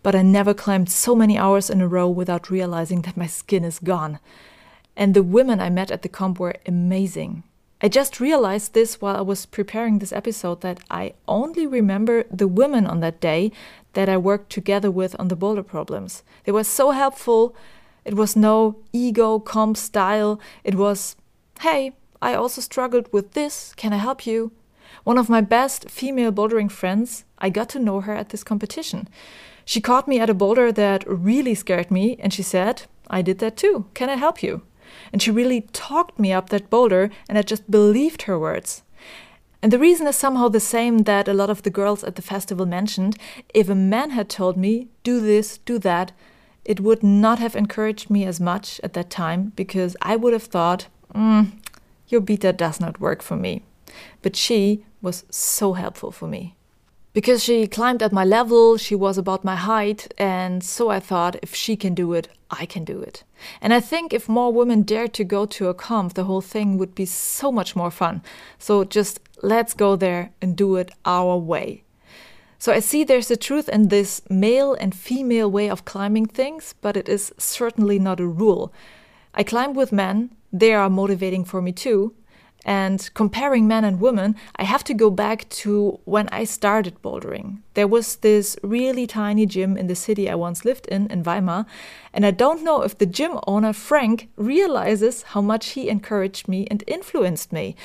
but 0.03 0.13
I 0.15 0.21
never 0.21 0.53
climbed 0.53 0.91
so 0.91 1.15
many 1.15 1.37
hours 1.37 1.69
in 1.69 1.81
a 1.81 1.87
row 1.87 2.09
without 2.09 2.49
realizing 2.49 3.01
that 3.01 3.17
my 3.17 3.27
skin 3.27 3.63
is 3.63 3.79
gone. 3.79 4.19
And 4.95 5.13
the 5.13 5.23
women 5.23 5.59
I 5.59 5.69
met 5.69 5.89
at 5.89 6.01
the 6.01 6.09
comp 6.09 6.39
were 6.39 6.55
amazing. 6.67 7.43
I 7.81 7.89
just 7.89 8.19
realized 8.19 8.73
this 8.73 9.01
while 9.01 9.15
I 9.15 9.21
was 9.21 9.45
preparing 9.45 9.99
this 9.99 10.13
episode 10.13 10.61
that 10.61 10.79
I 10.89 11.13
only 11.27 11.67
remember 11.67 12.23
the 12.31 12.47
women 12.47 12.85
on 12.85 12.99
that 12.99 13.19
day 13.19 13.51
that 13.93 14.07
I 14.07 14.17
worked 14.17 14.51
together 14.51 14.91
with 14.91 15.15
on 15.19 15.29
the 15.29 15.35
boulder 15.35 15.63
problems. 15.63 16.23
They 16.43 16.51
were 16.51 16.63
so 16.63 16.91
helpful. 16.91 17.55
It 18.05 18.13
was 18.13 18.35
no 18.35 18.77
ego 18.93 19.39
comp 19.39 19.77
style. 19.77 20.39
It 20.63 20.75
was, 20.75 21.15
hey, 21.61 21.93
I 22.21 22.35
also 22.35 22.61
struggled 22.61 23.11
with 23.11 23.31
this. 23.33 23.73
Can 23.75 23.91
I 23.91 23.97
help 23.97 24.25
you? 24.25 24.51
One 25.03 25.17
of 25.17 25.27
my 25.27 25.41
best 25.41 25.89
female 25.89 26.31
bouldering 26.31 26.71
friends, 26.71 27.25
I 27.37 27.49
got 27.49 27.67
to 27.69 27.79
know 27.79 27.99
her 27.99 28.13
at 28.13 28.29
this 28.29 28.43
competition. 28.45 29.09
She 29.65 29.81
caught 29.81 30.07
me 30.07 30.19
at 30.19 30.29
a 30.29 30.33
boulder 30.33 30.71
that 30.71 31.03
really 31.07 31.55
scared 31.55 31.89
me 31.89 32.17
and 32.19 32.33
she 32.33 32.43
said, 32.43 32.83
I 33.09 33.21
did 33.21 33.39
that 33.39 33.57
too. 33.57 33.85
Can 33.93 34.09
I 34.09 34.15
help 34.15 34.43
you? 34.43 34.63
And 35.11 35.21
she 35.21 35.31
really 35.31 35.61
talked 35.73 36.19
me 36.19 36.31
up 36.31 36.49
that 36.49 36.69
boulder, 36.69 37.09
and 37.27 37.37
I 37.37 37.41
just 37.41 37.69
believed 37.69 38.23
her 38.23 38.37
words. 38.37 38.83
And 39.61 39.71
the 39.71 39.79
reason 39.79 40.07
is 40.07 40.15
somehow 40.15 40.49
the 40.49 40.59
same 40.59 40.99
that 40.99 41.27
a 41.27 41.33
lot 41.33 41.49
of 41.49 41.63
the 41.63 41.69
girls 41.69 42.03
at 42.03 42.15
the 42.15 42.21
festival 42.21 42.65
mentioned. 42.65 43.17
If 43.53 43.69
a 43.69 43.75
man 43.75 44.11
had 44.11 44.29
told 44.29 44.57
me, 44.57 44.89
do 45.03 45.21
this, 45.21 45.57
do 45.59 45.79
that, 45.79 46.11
it 46.65 46.79
would 46.79 47.01
not 47.01 47.39
have 47.39 47.55
encouraged 47.55 48.09
me 48.09 48.25
as 48.25 48.39
much 48.39 48.79
at 48.83 48.93
that 48.93 49.09
time 49.09 49.53
because 49.55 49.95
I 50.01 50.15
would 50.15 50.33
have 50.33 50.43
thought, 50.43 50.87
mm, 51.13 51.51
your 52.07 52.21
beta 52.21 52.51
does 52.53 52.79
not 52.79 52.99
work 52.99 53.21
for 53.21 53.35
me. 53.35 53.63
But 54.21 54.35
she 54.35 54.85
was 55.01 55.25
so 55.29 55.73
helpful 55.73 56.11
for 56.11 56.27
me 56.27 56.55
because 57.13 57.43
she 57.43 57.67
climbed 57.67 58.01
at 58.01 58.11
my 58.11 58.25
level, 58.25 58.77
she 58.77 58.95
was 58.95 59.17
about 59.17 59.43
my 59.43 59.55
height, 59.55 60.11
and 60.17 60.63
so 60.63 60.89
I 60.89 60.99
thought 60.99 61.37
if 61.43 61.53
she 61.53 61.75
can 61.75 61.93
do 61.93 62.13
it, 62.13 62.27
I 62.49 62.65
can 62.65 62.83
do 62.83 62.99
it. 62.99 63.23
And 63.61 63.73
I 63.73 63.79
think 63.79 64.13
if 64.13 64.27
more 64.27 64.51
women 64.51 64.81
dared 64.81 65.13
to 65.13 65.23
go 65.23 65.45
to 65.45 65.67
a 65.67 65.73
comp, 65.73 66.13
the 66.13 66.23
whole 66.23 66.41
thing 66.41 66.77
would 66.77 66.95
be 66.95 67.05
so 67.05 67.51
much 67.51 67.75
more 67.75 67.91
fun. 67.91 68.23
So 68.57 68.83
just 68.83 69.19
let's 69.41 69.73
go 69.73 69.95
there 69.95 70.31
and 70.41 70.55
do 70.55 70.75
it 70.75 70.91
our 71.05 71.37
way. 71.37 71.83
So 72.57 72.71
I 72.71 72.79
see 72.79 73.03
there's 73.03 73.29
a 73.29 73.35
truth 73.35 73.67
in 73.69 73.89
this 73.89 74.21
male 74.29 74.73
and 74.73 74.95
female 74.95 75.51
way 75.51 75.69
of 75.69 75.85
climbing 75.85 76.27
things, 76.27 76.73
but 76.81 76.95
it 76.95 77.09
is 77.09 77.33
certainly 77.37 77.99
not 77.99 78.19
a 78.19 78.25
rule. 78.25 78.73
I 79.35 79.43
climb 79.43 79.73
with 79.73 79.91
men, 79.91 80.29
they 80.51 80.73
are 80.73 80.89
motivating 80.89 81.43
for 81.43 81.61
me 81.61 81.73
too, 81.73 82.15
and 82.65 83.09
comparing 83.13 83.67
men 83.67 83.83
and 83.83 83.99
women, 83.99 84.35
I 84.55 84.63
have 84.63 84.83
to 84.85 84.93
go 84.93 85.09
back 85.09 85.49
to 85.49 85.99
when 86.05 86.29
I 86.29 86.45
started 86.45 87.01
bouldering. 87.01 87.59
There 87.73 87.87
was 87.87 88.17
this 88.17 88.57
really 88.63 89.05
tiny 89.05 89.45
gym 89.45 89.77
in 89.77 89.87
the 89.87 89.95
city 89.95 90.29
I 90.29 90.35
once 90.35 90.63
lived 90.63 90.87
in, 90.87 91.07
in 91.07 91.23
Weimar, 91.23 91.65
and 92.13 92.25
I 92.25 92.31
don't 92.31 92.63
know 92.63 92.81
if 92.81 92.97
the 92.97 93.05
gym 93.05 93.39
owner, 93.47 93.73
Frank, 93.73 94.29
realizes 94.37 95.23
how 95.23 95.41
much 95.41 95.71
he 95.71 95.89
encouraged 95.89 96.47
me 96.47 96.67
and 96.71 96.83
influenced 96.87 97.51
me. 97.51 97.75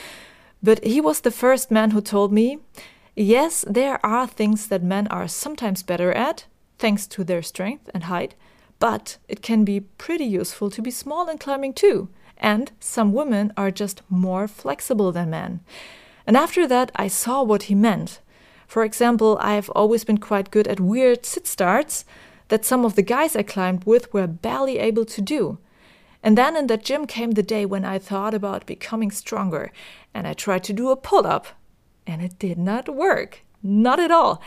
But 0.62 0.84
he 0.84 1.00
was 1.00 1.20
the 1.20 1.30
first 1.30 1.70
man 1.70 1.90
who 1.90 2.00
told 2.00 2.32
me 2.32 2.58
yes, 3.16 3.64
there 3.68 4.04
are 4.06 4.28
things 4.28 4.68
that 4.68 4.82
men 4.82 5.08
are 5.08 5.26
sometimes 5.26 5.82
better 5.82 6.12
at, 6.12 6.44
thanks 6.78 7.04
to 7.08 7.24
their 7.24 7.42
strength 7.42 7.90
and 7.92 8.04
height, 8.04 8.36
but 8.78 9.16
it 9.28 9.42
can 9.42 9.64
be 9.64 9.80
pretty 9.80 10.24
useful 10.24 10.70
to 10.70 10.80
be 10.80 10.92
small 10.92 11.28
in 11.28 11.36
climbing 11.36 11.72
too 11.72 12.08
and 12.38 12.72
some 12.81 13.12
women 13.12 13.53
are 13.57 13.70
just 13.70 14.03
more 14.09 14.48
flexible 14.48 15.12
than 15.12 15.31
men. 15.31 15.61
And 16.27 16.37
after 16.37 16.66
that, 16.66 16.90
I 16.96 17.09
saw 17.09 17.42
what 17.42 17.64
he 17.64 17.74
meant. 17.74 18.20
For 18.66 18.85
example, 18.85 19.38
I 19.40 19.55
have 19.55 19.70
always 19.70 20.05
been 20.05 20.18
quite 20.18 20.51
good 20.51 20.68
at 20.68 20.81
weird 20.81 21.24
sit 21.24 21.46
starts 21.46 22.05
that 22.48 22.64
some 22.64 22.85
of 22.85 22.94
the 22.94 23.03
guys 23.03 23.35
I 23.37 23.42
climbed 23.42 23.85
with 23.85 24.12
were 24.12 24.27
barely 24.27 24.79
able 24.79 25.05
to 25.07 25.20
do. 25.20 25.59
And 26.22 26.37
then 26.37 26.57
in 26.57 26.66
that 26.66 26.85
gym 26.85 27.07
came 27.07 27.33
the 27.33 27.42
day 27.42 27.64
when 27.64 27.85
I 27.85 27.98
thought 27.98 28.35
about 28.35 28.66
becoming 28.66 29.11
stronger, 29.11 29.72
and 30.12 30.27
I 30.27 30.35
tried 30.35 30.64
to 30.64 30.72
do 30.72 30.90
a 30.90 30.96
pull 30.96 31.27
up, 31.27 31.46
and 32.07 32.22
it 32.22 32.38
did 32.38 32.59
not 32.59 32.88
work. 32.88 33.44
Not 33.62 34.01
at 34.01 34.11
all. 34.11 34.42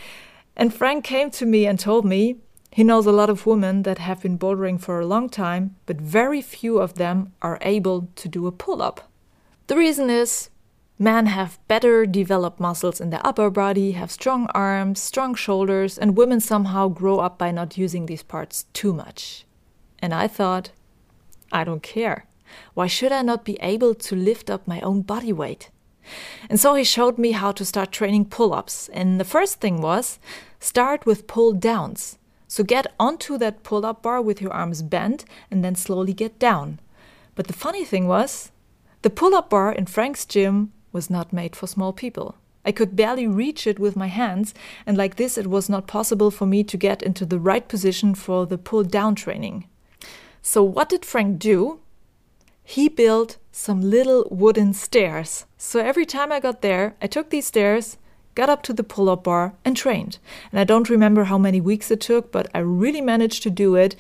And 0.56 0.74
Frank 0.74 1.04
came 1.06 1.32
to 1.32 1.46
me 1.46 1.66
and 1.66 1.80
told 1.80 2.06
me, 2.06 2.38
he 2.72 2.84
knows 2.84 3.06
a 3.06 3.12
lot 3.12 3.30
of 3.30 3.46
women 3.46 3.84
that 3.84 3.98
have 3.98 4.22
been 4.22 4.38
bouldering 4.38 4.80
for 4.80 5.00
a 5.00 5.06
long 5.06 5.30
time, 5.30 5.76
but 5.86 6.02
very 6.02 6.42
few 6.42 6.80
of 6.80 6.96
them 6.96 7.34
are 7.42 7.60
able 7.62 8.08
to 8.16 8.28
do 8.28 8.48
a 8.48 8.52
pull 8.52 8.82
up. 8.82 9.12
The 9.68 9.78
reason 9.78 10.10
is 10.10 10.50
Men 11.02 11.26
have 11.26 11.58
better 11.68 12.06
developed 12.06 12.60
muscles 12.60 13.02
in 13.02 13.10
their 13.10 13.26
upper 13.26 13.50
body, 13.50 13.94
have 13.94 14.12
strong 14.12 14.46
arms, 14.54 15.02
strong 15.02 15.34
shoulders, 15.34 15.98
and 15.98 16.16
women 16.16 16.40
somehow 16.40 16.90
grow 16.90 17.18
up 17.18 17.40
by 17.40 17.50
not 17.50 17.76
using 17.76 18.06
these 18.06 18.22
parts 18.22 18.66
too 18.72 18.94
much. 18.94 19.44
And 19.98 20.14
I 20.14 20.28
thought, 20.28 20.70
I 21.52 21.64
don't 21.64 21.82
care. 21.82 22.28
Why 22.76 22.86
should 22.86 23.12
I 23.12 23.24
not 23.24 23.44
be 23.44 23.58
able 23.62 23.96
to 23.96 24.16
lift 24.16 24.52
up 24.52 24.68
my 24.68 24.80
own 24.82 25.02
body 25.02 25.34
weight? 25.34 25.72
And 26.52 26.60
so 26.60 26.76
he 26.76 26.84
showed 26.84 27.18
me 27.18 27.32
how 27.32 27.52
to 27.54 27.66
start 27.66 27.92
training 27.92 28.26
pull 28.26 28.54
ups. 28.54 28.88
And 28.94 29.20
the 29.20 29.26
first 29.26 29.60
thing 29.60 29.82
was 29.82 30.20
start 30.60 31.08
with 31.08 31.26
pull 31.26 31.54
downs. 31.54 32.20
So 32.52 32.66
get 32.66 32.94
onto 33.00 33.38
that 33.38 33.64
pull 33.64 33.86
up 33.86 34.02
bar 34.02 34.22
with 34.22 34.42
your 34.42 34.52
arms 34.52 34.82
bent 34.82 35.24
and 35.50 35.64
then 35.64 35.74
slowly 35.74 36.12
get 36.12 36.38
down. 36.38 36.82
But 37.34 37.48
the 37.48 37.54
funny 37.54 37.86
thing 37.86 38.10
was, 38.10 38.52
the 39.04 39.10
pull 39.10 39.34
up 39.34 39.50
bar 39.50 39.72
in 39.72 39.86
Frank's 39.86 40.26
gym 40.26 40.74
was 40.92 41.10
not 41.10 41.32
made 41.32 41.56
for 41.56 41.66
small 41.66 41.94
people. 41.94 42.36
I 42.66 42.74
could 42.74 42.94
barely 42.94 43.26
reach 43.26 43.66
it 43.66 43.80
with 43.80 43.96
my 43.96 44.08
hands, 44.08 44.54
and 44.86 44.98
like 44.98 45.16
this, 45.16 45.38
it 45.38 45.48
was 45.48 45.70
not 45.70 45.88
possible 45.88 46.30
for 46.30 46.46
me 46.46 46.62
to 46.66 46.76
get 46.76 47.02
into 47.02 47.26
the 47.26 47.40
right 47.40 47.66
position 47.66 48.16
for 48.16 48.46
the 48.46 48.58
pull 48.58 48.84
down 48.84 49.16
training. 49.16 49.70
So, 50.42 50.62
what 50.62 50.90
did 50.90 51.06
Frank 51.06 51.40
do? 51.40 51.80
He 52.66 52.90
built 52.90 53.38
some 53.54 53.80
little 53.80 54.28
wooden 54.30 54.74
stairs. 54.74 55.46
So, 55.58 55.80
every 55.80 56.06
time 56.06 56.34
I 56.34 56.42
got 56.42 56.62
there, 56.62 56.96
I 57.02 57.08
took 57.08 57.30
these 57.30 57.48
stairs, 57.48 57.98
got 58.36 58.50
up 58.50 58.64
to 58.64 58.74
the 58.74 58.84
pull 58.84 59.10
up 59.10 59.24
bar, 59.24 59.54
and 59.66 59.76
trained. 59.76 60.18
And 60.52 60.60
I 60.60 60.64
don't 60.64 60.90
remember 60.90 61.26
how 61.26 61.38
many 61.38 61.62
weeks 61.62 61.92
it 61.92 62.02
took, 62.02 62.32
but 62.32 62.50
I 62.54 62.60
really 62.60 63.02
managed 63.02 63.44
to 63.44 63.50
do 63.50 63.76
it. 63.76 63.96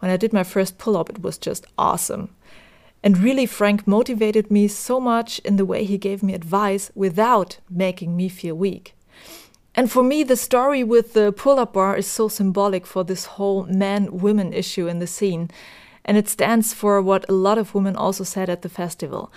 When 0.00 0.10
I 0.10 0.16
did 0.16 0.32
my 0.32 0.44
first 0.44 0.78
pull 0.78 0.96
up, 0.96 1.10
it 1.10 1.22
was 1.22 1.38
just 1.38 1.66
awesome. 1.76 2.30
And 3.02 3.18
really, 3.18 3.46
Frank 3.46 3.86
motivated 3.86 4.50
me 4.50 4.66
so 4.68 4.98
much 5.00 5.38
in 5.40 5.56
the 5.56 5.64
way 5.64 5.84
he 5.84 5.98
gave 5.98 6.22
me 6.22 6.34
advice 6.34 6.90
without 6.94 7.58
making 7.70 8.16
me 8.16 8.28
feel 8.28 8.56
weak. 8.56 8.94
And 9.74 9.90
for 9.90 10.02
me, 10.02 10.24
the 10.24 10.36
story 10.36 10.82
with 10.82 11.12
the 11.12 11.30
pull 11.30 11.60
up 11.60 11.74
bar 11.74 11.96
is 11.96 12.06
so 12.06 12.26
symbolic 12.26 12.84
for 12.84 13.04
this 13.04 13.26
whole 13.26 13.64
man 13.64 14.18
women 14.18 14.52
issue 14.52 14.88
in 14.88 14.98
the 14.98 15.06
scene. 15.06 15.50
And 16.04 16.16
it 16.16 16.28
stands 16.28 16.72
for 16.74 17.00
what 17.00 17.28
a 17.28 17.32
lot 17.32 17.58
of 17.58 17.74
women 17.74 17.94
also 17.94 18.24
said 18.24 18.50
at 18.50 18.62
the 18.62 18.68
festival. 18.68 19.30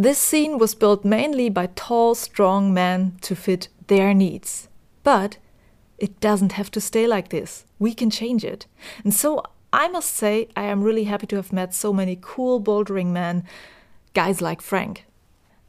This 0.00 0.18
scene 0.18 0.56
was 0.56 0.74
built 0.74 1.04
mainly 1.04 1.50
by 1.50 1.66
tall, 1.74 2.14
strong 2.14 2.72
men 2.72 3.18
to 3.20 3.36
fit 3.36 3.68
their 3.88 4.14
needs. 4.14 4.66
But 5.02 5.36
it 5.98 6.20
doesn't 6.20 6.52
have 6.52 6.70
to 6.70 6.80
stay 6.80 7.06
like 7.06 7.28
this. 7.28 7.66
We 7.78 7.92
can 7.92 8.08
change 8.08 8.42
it. 8.42 8.64
And 9.04 9.12
so 9.12 9.42
I 9.74 9.88
must 9.88 10.14
say, 10.14 10.48
I 10.56 10.62
am 10.62 10.82
really 10.82 11.04
happy 11.04 11.26
to 11.26 11.36
have 11.36 11.52
met 11.52 11.74
so 11.74 11.92
many 11.92 12.18
cool 12.18 12.62
bouldering 12.62 13.08
men, 13.08 13.44
guys 14.14 14.40
like 14.40 14.62
Frank. 14.62 15.04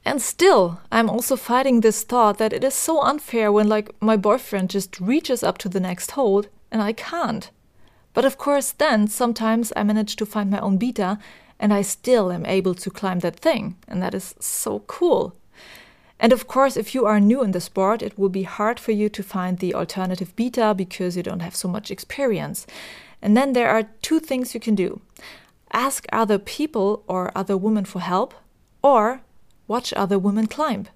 And 0.06 0.22
still, 0.22 0.80
I'm 0.94 1.10
also 1.10 1.36
fighting 1.36 1.82
this 1.82 2.04
thought 2.04 2.38
that 2.38 2.54
it 2.54 2.64
is 2.64 2.74
so 2.74 3.02
unfair 3.02 3.52
when, 3.52 3.68
like, 3.68 3.94
my 4.02 4.16
boyfriend 4.16 4.70
just 4.70 5.02
reaches 5.02 5.44
up 5.44 5.58
to 5.58 5.68
the 5.68 5.82
next 5.82 6.12
hold 6.12 6.48
and 6.72 6.82
I 6.82 6.94
can't. 6.94 7.52
But 8.14 8.24
of 8.24 8.38
course, 8.38 8.72
then 8.72 9.10
sometimes 9.10 9.74
I 9.76 9.84
manage 9.84 10.16
to 10.16 10.26
find 10.26 10.50
my 10.50 10.60
own 10.62 10.78
beta 10.78 11.20
and 11.62 11.72
I 11.72 11.84
still 11.84 12.32
am 12.32 12.46
able 12.46 12.74
to 12.74 12.90
climb 12.90 13.20
that 13.20 13.40
thing, 13.40 13.78
and 13.88 14.02
that 14.02 14.16
is 14.16 14.36
so 14.40 14.80
cool. 14.88 15.36
And 16.20 16.34
of 16.34 16.48
course, 16.48 16.76
if 16.76 16.94
you 16.94 17.06
are 17.06 17.20
new 17.20 17.44
in 17.44 17.52
the 17.52 17.62
sport, 17.62 18.02
it 18.02 18.18
will 18.18 18.30
be 18.30 18.44
hard 18.44 18.80
for 18.80 18.92
you 18.92 19.10
to 19.10 19.24
find 19.24 19.60
the 19.60 19.76
alternative 19.76 20.36
beta 20.36 20.74
because 20.76 21.16
you 21.16 21.24
don't 21.24 21.40
have 21.40 21.56
so 21.56 21.68
much 21.68 21.92
experience. 21.92 22.68
And 23.22 23.38
then 23.38 23.54
there 23.54 23.70
are 23.70 23.84
two 24.02 24.20
things 24.20 24.54
you 24.54 24.60
can 24.60 24.76
do 24.76 25.02
ask 25.74 26.06
other 26.12 26.38
people 26.38 27.02
or 27.08 27.32
other 27.34 27.56
women 27.56 27.86
for 27.86 28.02
help, 28.02 28.34
or 28.82 29.22
watch 29.68 29.94
other 29.94 30.20
women 30.20 30.48
climb. 30.48 30.88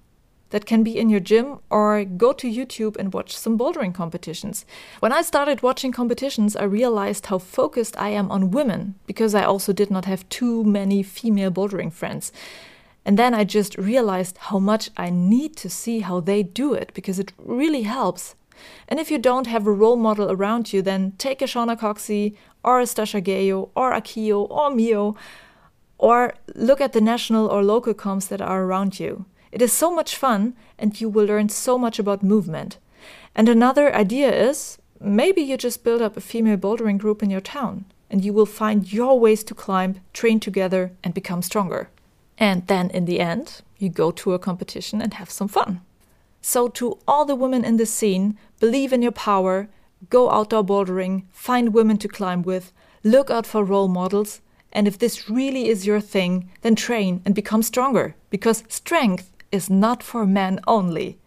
That 0.50 0.64
can 0.64 0.84
be 0.84 0.96
in 0.96 1.10
your 1.10 1.20
gym 1.20 1.58
or 1.70 2.04
go 2.04 2.32
to 2.32 2.46
YouTube 2.46 2.96
and 2.96 3.12
watch 3.12 3.36
some 3.36 3.58
bouldering 3.58 3.92
competitions. 3.92 4.64
When 5.00 5.12
I 5.12 5.22
started 5.22 5.62
watching 5.62 5.90
competitions, 5.90 6.54
I 6.54 6.62
realized 6.64 7.26
how 7.26 7.38
focused 7.38 8.00
I 8.00 8.10
am 8.10 8.30
on 8.30 8.52
women 8.52 8.94
because 9.06 9.34
I 9.34 9.42
also 9.42 9.72
did 9.72 9.90
not 9.90 10.04
have 10.04 10.28
too 10.28 10.62
many 10.62 11.02
female 11.02 11.50
bouldering 11.50 11.92
friends. 11.92 12.32
And 13.04 13.18
then 13.18 13.34
I 13.34 13.44
just 13.44 13.76
realized 13.78 14.36
how 14.38 14.58
much 14.58 14.90
I 14.96 15.10
need 15.10 15.56
to 15.58 15.70
see 15.70 16.00
how 16.00 16.20
they 16.20 16.42
do 16.42 16.74
it 16.74 16.92
because 16.94 17.18
it 17.18 17.32
really 17.38 17.82
helps. 17.82 18.34
And 18.88 18.98
if 18.98 19.10
you 19.10 19.18
don't 19.18 19.46
have 19.46 19.66
a 19.66 19.72
role 19.72 19.96
model 19.96 20.30
around 20.30 20.72
you, 20.72 20.82
then 20.82 21.12
take 21.18 21.42
a 21.42 21.44
Shauna 21.44 21.78
Coxsey 21.78 22.34
or 22.64 22.80
a 22.80 22.84
Staša 22.84 23.22
Gejo 23.22 23.70
or 23.74 23.92
Akiyo 23.92 24.50
or 24.50 24.70
Miho 24.70 25.16
or 25.98 26.34
look 26.54 26.80
at 26.80 26.92
the 26.92 27.00
national 27.00 27.46
or 27.46 27.62
local 27.62 27.94
comps 27.94 28.26
that 28.26 28.40
are 28.40 28.64
around 28.64 28.98
you. 29.00 29.24
It 29.52 29.62
is 29.62 29.72
so 29.72 29.94
much 29.94 30.16
fun 30.16 30.54
and 30.78 31.00
you 31.00 31.08
will 31.08 31.26
learn 31.26 31.48
so 31.48 31.78
much 31.78 31.98
about 31.98 32.22
movement. 32.22 32.78
And 33.34 33.48
another 33.48 33.94
idea 33.94 34.32
is 34.32 34.78
maybe 35.00 35.42
you 35.42 35.56
just 35.56 35.84
build 35.84 36.02
up 36.02 36.16
a 36.16 36.20
female 36.20 36.56
bouldering 36.56 36.98
group 36.98 37.22
in 37.22 37.30
your 37.30 37.40
town 37.40 37.84
and 38.10 38.24
you 38.24 38.32
will 38.32 38.46
find 38.46 38.92
your 38.92 39.18
ways 39.18 39.42
to 39.44 39.54
climb, 39.54 40.00
train 40.12 40.40
together, 40.40 40.92
and 41.02 41.12
become 41.12 41.42
stronger. 41.42 41.90
And 42.38 42.66
then 42.66 42.90
in 42.90 43.04
the 43.04 43.20
end, 43.20 43.62
you 43.78 43.88
go 43.88 44.10
to 44.10 44.34
a 44.34 44.38
competition 44.38 45.02
and 45.02 45.14
have 45.14 45.30
some 45.30 45.48
fun. 45.48 45.80
So, 46.40 46.68
to 46.68 46.98
all 47.08 47.24
the 47.24 47.34
women 47.34 47.64
in 47.64 47.76
the 47.76 47.86
scene, 47.86 48.38
believe 48.60 48.92
in 48.92 49.02
your 49.02 49.12
power, 49.12 49.68
go 50.10 50.30
outdoor 50.30 50.62
bouldering, 50.62 51.24
find 51.32 51.74
women 51.74 51.96
to 51.98 52.08
climb 52.08 52.42
with, 52.42 52.72
look 53.02 53.30
out 53.30 53.46
for 53.46 53.64
role 53.64 53.88
models, 53.88 54.40
and 54.72 54.86
if 54.86 54.98
this 54.98 55.28
really 55.28 55.68
is 55.68 55.86
your 55.86 56.00
thing, 56.00 56.50
then 56.60 56.76
train 56.76 57.22
and 57.24 57.34
become 57.34 57.62
stronger, 57.62 58.14
because 58.30 58.62
strength 58.68 59.32
is 59.56 59.68
not 59.68 60.02
for 60.02 60.24
men 60.24 60.60
only. 60.66 61.18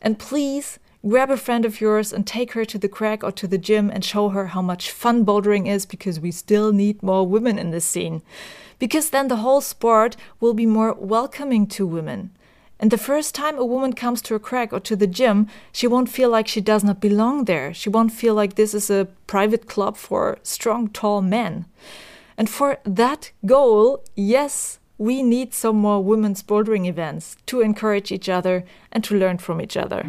And 0.00 0.18
please 0.18 0.78
grab 1.08 1.30
a 1.30 1.36
friend 1.36 1.64
of 1.64 1.80
yours 1.80 2.12
and 2.12 2.26
take 2.26 2.52
her 2.52 2.64
to 2.64 2.78
the 2.78 2.88
crag 2.88 3.24
or 3.24 3.32
to 3.32 3.46
the 3.46 3.58
gym 3.68 3.90
and 3.90 4.04
show 4.04 4.28
her 4.28 4.46
how 4.48 4.62
much 4.62 4.90
fun 4.90 5.24
bouldering 5.24 5.66
is, 5.68 5.86
because 5.86 6.20
we 6.20 6.30
still 6.30 6.72
need 6.72 7.02
more 7.02 7.26
women 7.26 7.58
in 7.58 7.70
this 7.70 7.84
scene. 7.84 8.22
Because 8.78 9.10
then 9.10 9.28
the 9.28 9.42
whole 9.44 9.60
sport 9.60 10.16
will 10.40 10.54
be 10.54 10.66
more 10.66 10.92
welcoming 10.94 11.66
to 11.68 11.86
women. 11.86 12.30
And 12.78 12.90
the 12.90 12.98
first 12.98 13.34
time 13.34 13.56
a 13.56 13.64
woman 13.64 13.94
comes 13.94 14.20
to 14.22 14.34
a 14.34 14.38
crag 14.48 14.72
or 14.72 14.80
to 14.80 14.96
the 14.96 15.06
gym, 15.06 15.48
she 15.72 15.86
won't 15.86 16.10
feel 16.10 16.28
like 16.28 16.48
she 16.48 16.60
does 16.60 16.84
not 16.84 17.00
belong 17.00 17.44
there. 17.44 17.72
She 17.72 17.88
won't 17.88 18.12
feel 18.12 18.34
like 18.34 18.54
this 18.54 18.74
is 18.74 18.90
a 18.90 19.08
private 19.26 19.66
club 19.66 19.96
for 19.96 20.38
strong, 20.42 20.88
tall 20.88 21.22
men. 21.22 21.64
And 22.36 22.50
for 22.50 22.78
that 22.84 23.32
goal, 23.46 24.04
yes, 24.14 24.78
we 24.98 25.22
need 25.22 25.52
some 25.52 25.76
more 25.76 26.02
women's 26.02 26.42
bouldering 26.42 26.86
events 26.86 27.36
to 27.46 27.60
encourage 27.60 28.10
each 28.10 28.28
other 28.28 28.64
and 28.92 29.04
to 29.04 29.18
learn 29.18 29.38
from 29.38 29.60
each 29.60 29.76
other. 29.76 30.02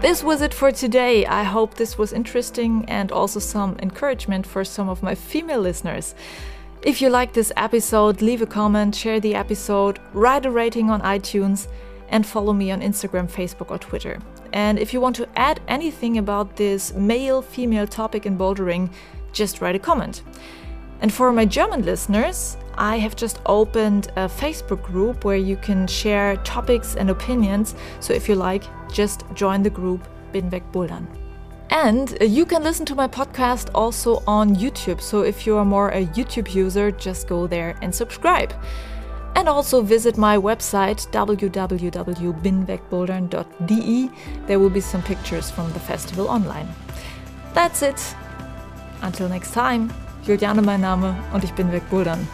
This 0.00 0.22
was 0.22 0.42
it 0.42 0.52
for 0.52 0.70
today. 0.70 1.24
I 1.24 1.44
hope 1.44 1.74
this 1.74 1.96
was 1.96 2.12
interesting 2.12 2.84
and 2.88 3.10
also 3.10 3.40
some 3.40 3.76
encouragement 3.80 4.46
for 4.46 4.64
some 4.64 4.88
of 4.88 5.02
my 5.02 5.14
female 5.14 5.60
listeners. 5.60 6.14
If 6.82 7.00
you 7.00 7.08
like 7.08 7.32
this 7.32 7.52
episode, 7.56 8.20
leave 8.20 8.42
a 8.42 8.46
comment, 8.46 8.94
share 8.94 9.18
the 9.18 9.34
episode, 9.34 9.98
write 10.12 10.44
a 10.44 10.50
rating 10.50 10.90
on 10.90 11.00
iTunes, 11.00 11.68
and 12.10 12.26
follow 12.26 12.52
me 12.52 12.70
on 12.70 12.82
Instagram, 12.82 13.30
Facebook, 13.30 13.70
or 13.70 13.78
Twitter. 13.78 14.18
And 14.52 14.78
if 14.78 14.92
you 14.92 15.00
want 15.00 15.16
to 15.16 15.28
add 15.36 15.60
anything 15.68 16.18
about 16.18 16.56
this 16.56 16.92
male 16.92 17.40
female 17.40 17.86
topic 17.86 18.26
in 18.26 18.36
bouldering, 18.36 18.92
just 19.32 19.62
write 19.62 19.74
a 19.74 19.78
comment. 19.78 20.22
And 21.00 21.12
for 21.12 21.32
my 21.32 21.44
German 21.44 21.84
listeners, 21.84 22.56
I 22.76 22.98
have 22.98 23.14
just 23.14 23.38
opened 23.46 24.08
a 24.16 24.28
Facebook 24.28 24.82
group 24.82 25.24
where 25.24 25.36
you 25.36 25.56
can 25.56 25.86
share 25.86 26.36
topics 26.38 26.96
and 26.96 27.08
opinions. 27.10 27.76
So 28.00 28.12
if 28.12 28.28
you 28.28 28.34
like, 28.34 28.64
just 28.92 29.22
join 29.34 29.62
the 29.62 29.70
group 29.70 30.02
Bin. 30.32 30.50
And 31.70 32.20
uh, 32.20 32.24
you 32.24 32.44
can 32.46 32.62
listen 32.62 32.86
to 32.86 32.94
my 32.94 33.08
podcast 33.08 33.70
also 33.74 34.22
on 34.26 34.56
YouTube. 34.56 35.00
So 35.00 35.22
if 35.22 35.46
you 35.46 35.56
are 35.56 35.64
more 35.64 35.88
a 35.90 36.04
YouTube 36.06 36.52
user, 36.54 36.90
just 36.90 37.28
go 37.28 37.46
there 37.46 37.76
and 37.82 37.94
subscribe. 37.94 38.52
And 39.36 39.48
also 39.48 39.82
visit 39.82 40.16
my 40.16 40.36
website 40.36 41.10
www.binwegbouldern.de. 41.10 44.10
There 44.46 44.60
will 44.60 44.70
be 44.70 44.80
some 44.80 45.02
pictures 45.02 45.50
from 45.50 45.72
the 45.72 45.80
festival 45.80 46.28
online. 46.28 46.68
That's 47.52 47.82
it. 47.82 48.14
Until 49.02 49.28
next 49.28 49.52
time, 49.52 49.92
Juliane 50.26 50.62
mein 50.62 50.80
Name 50.80 51.14
und 51.34 51.44
ich 51.44 51.52
bin 51.52 51.70
wegbouldern. 51.70 52.26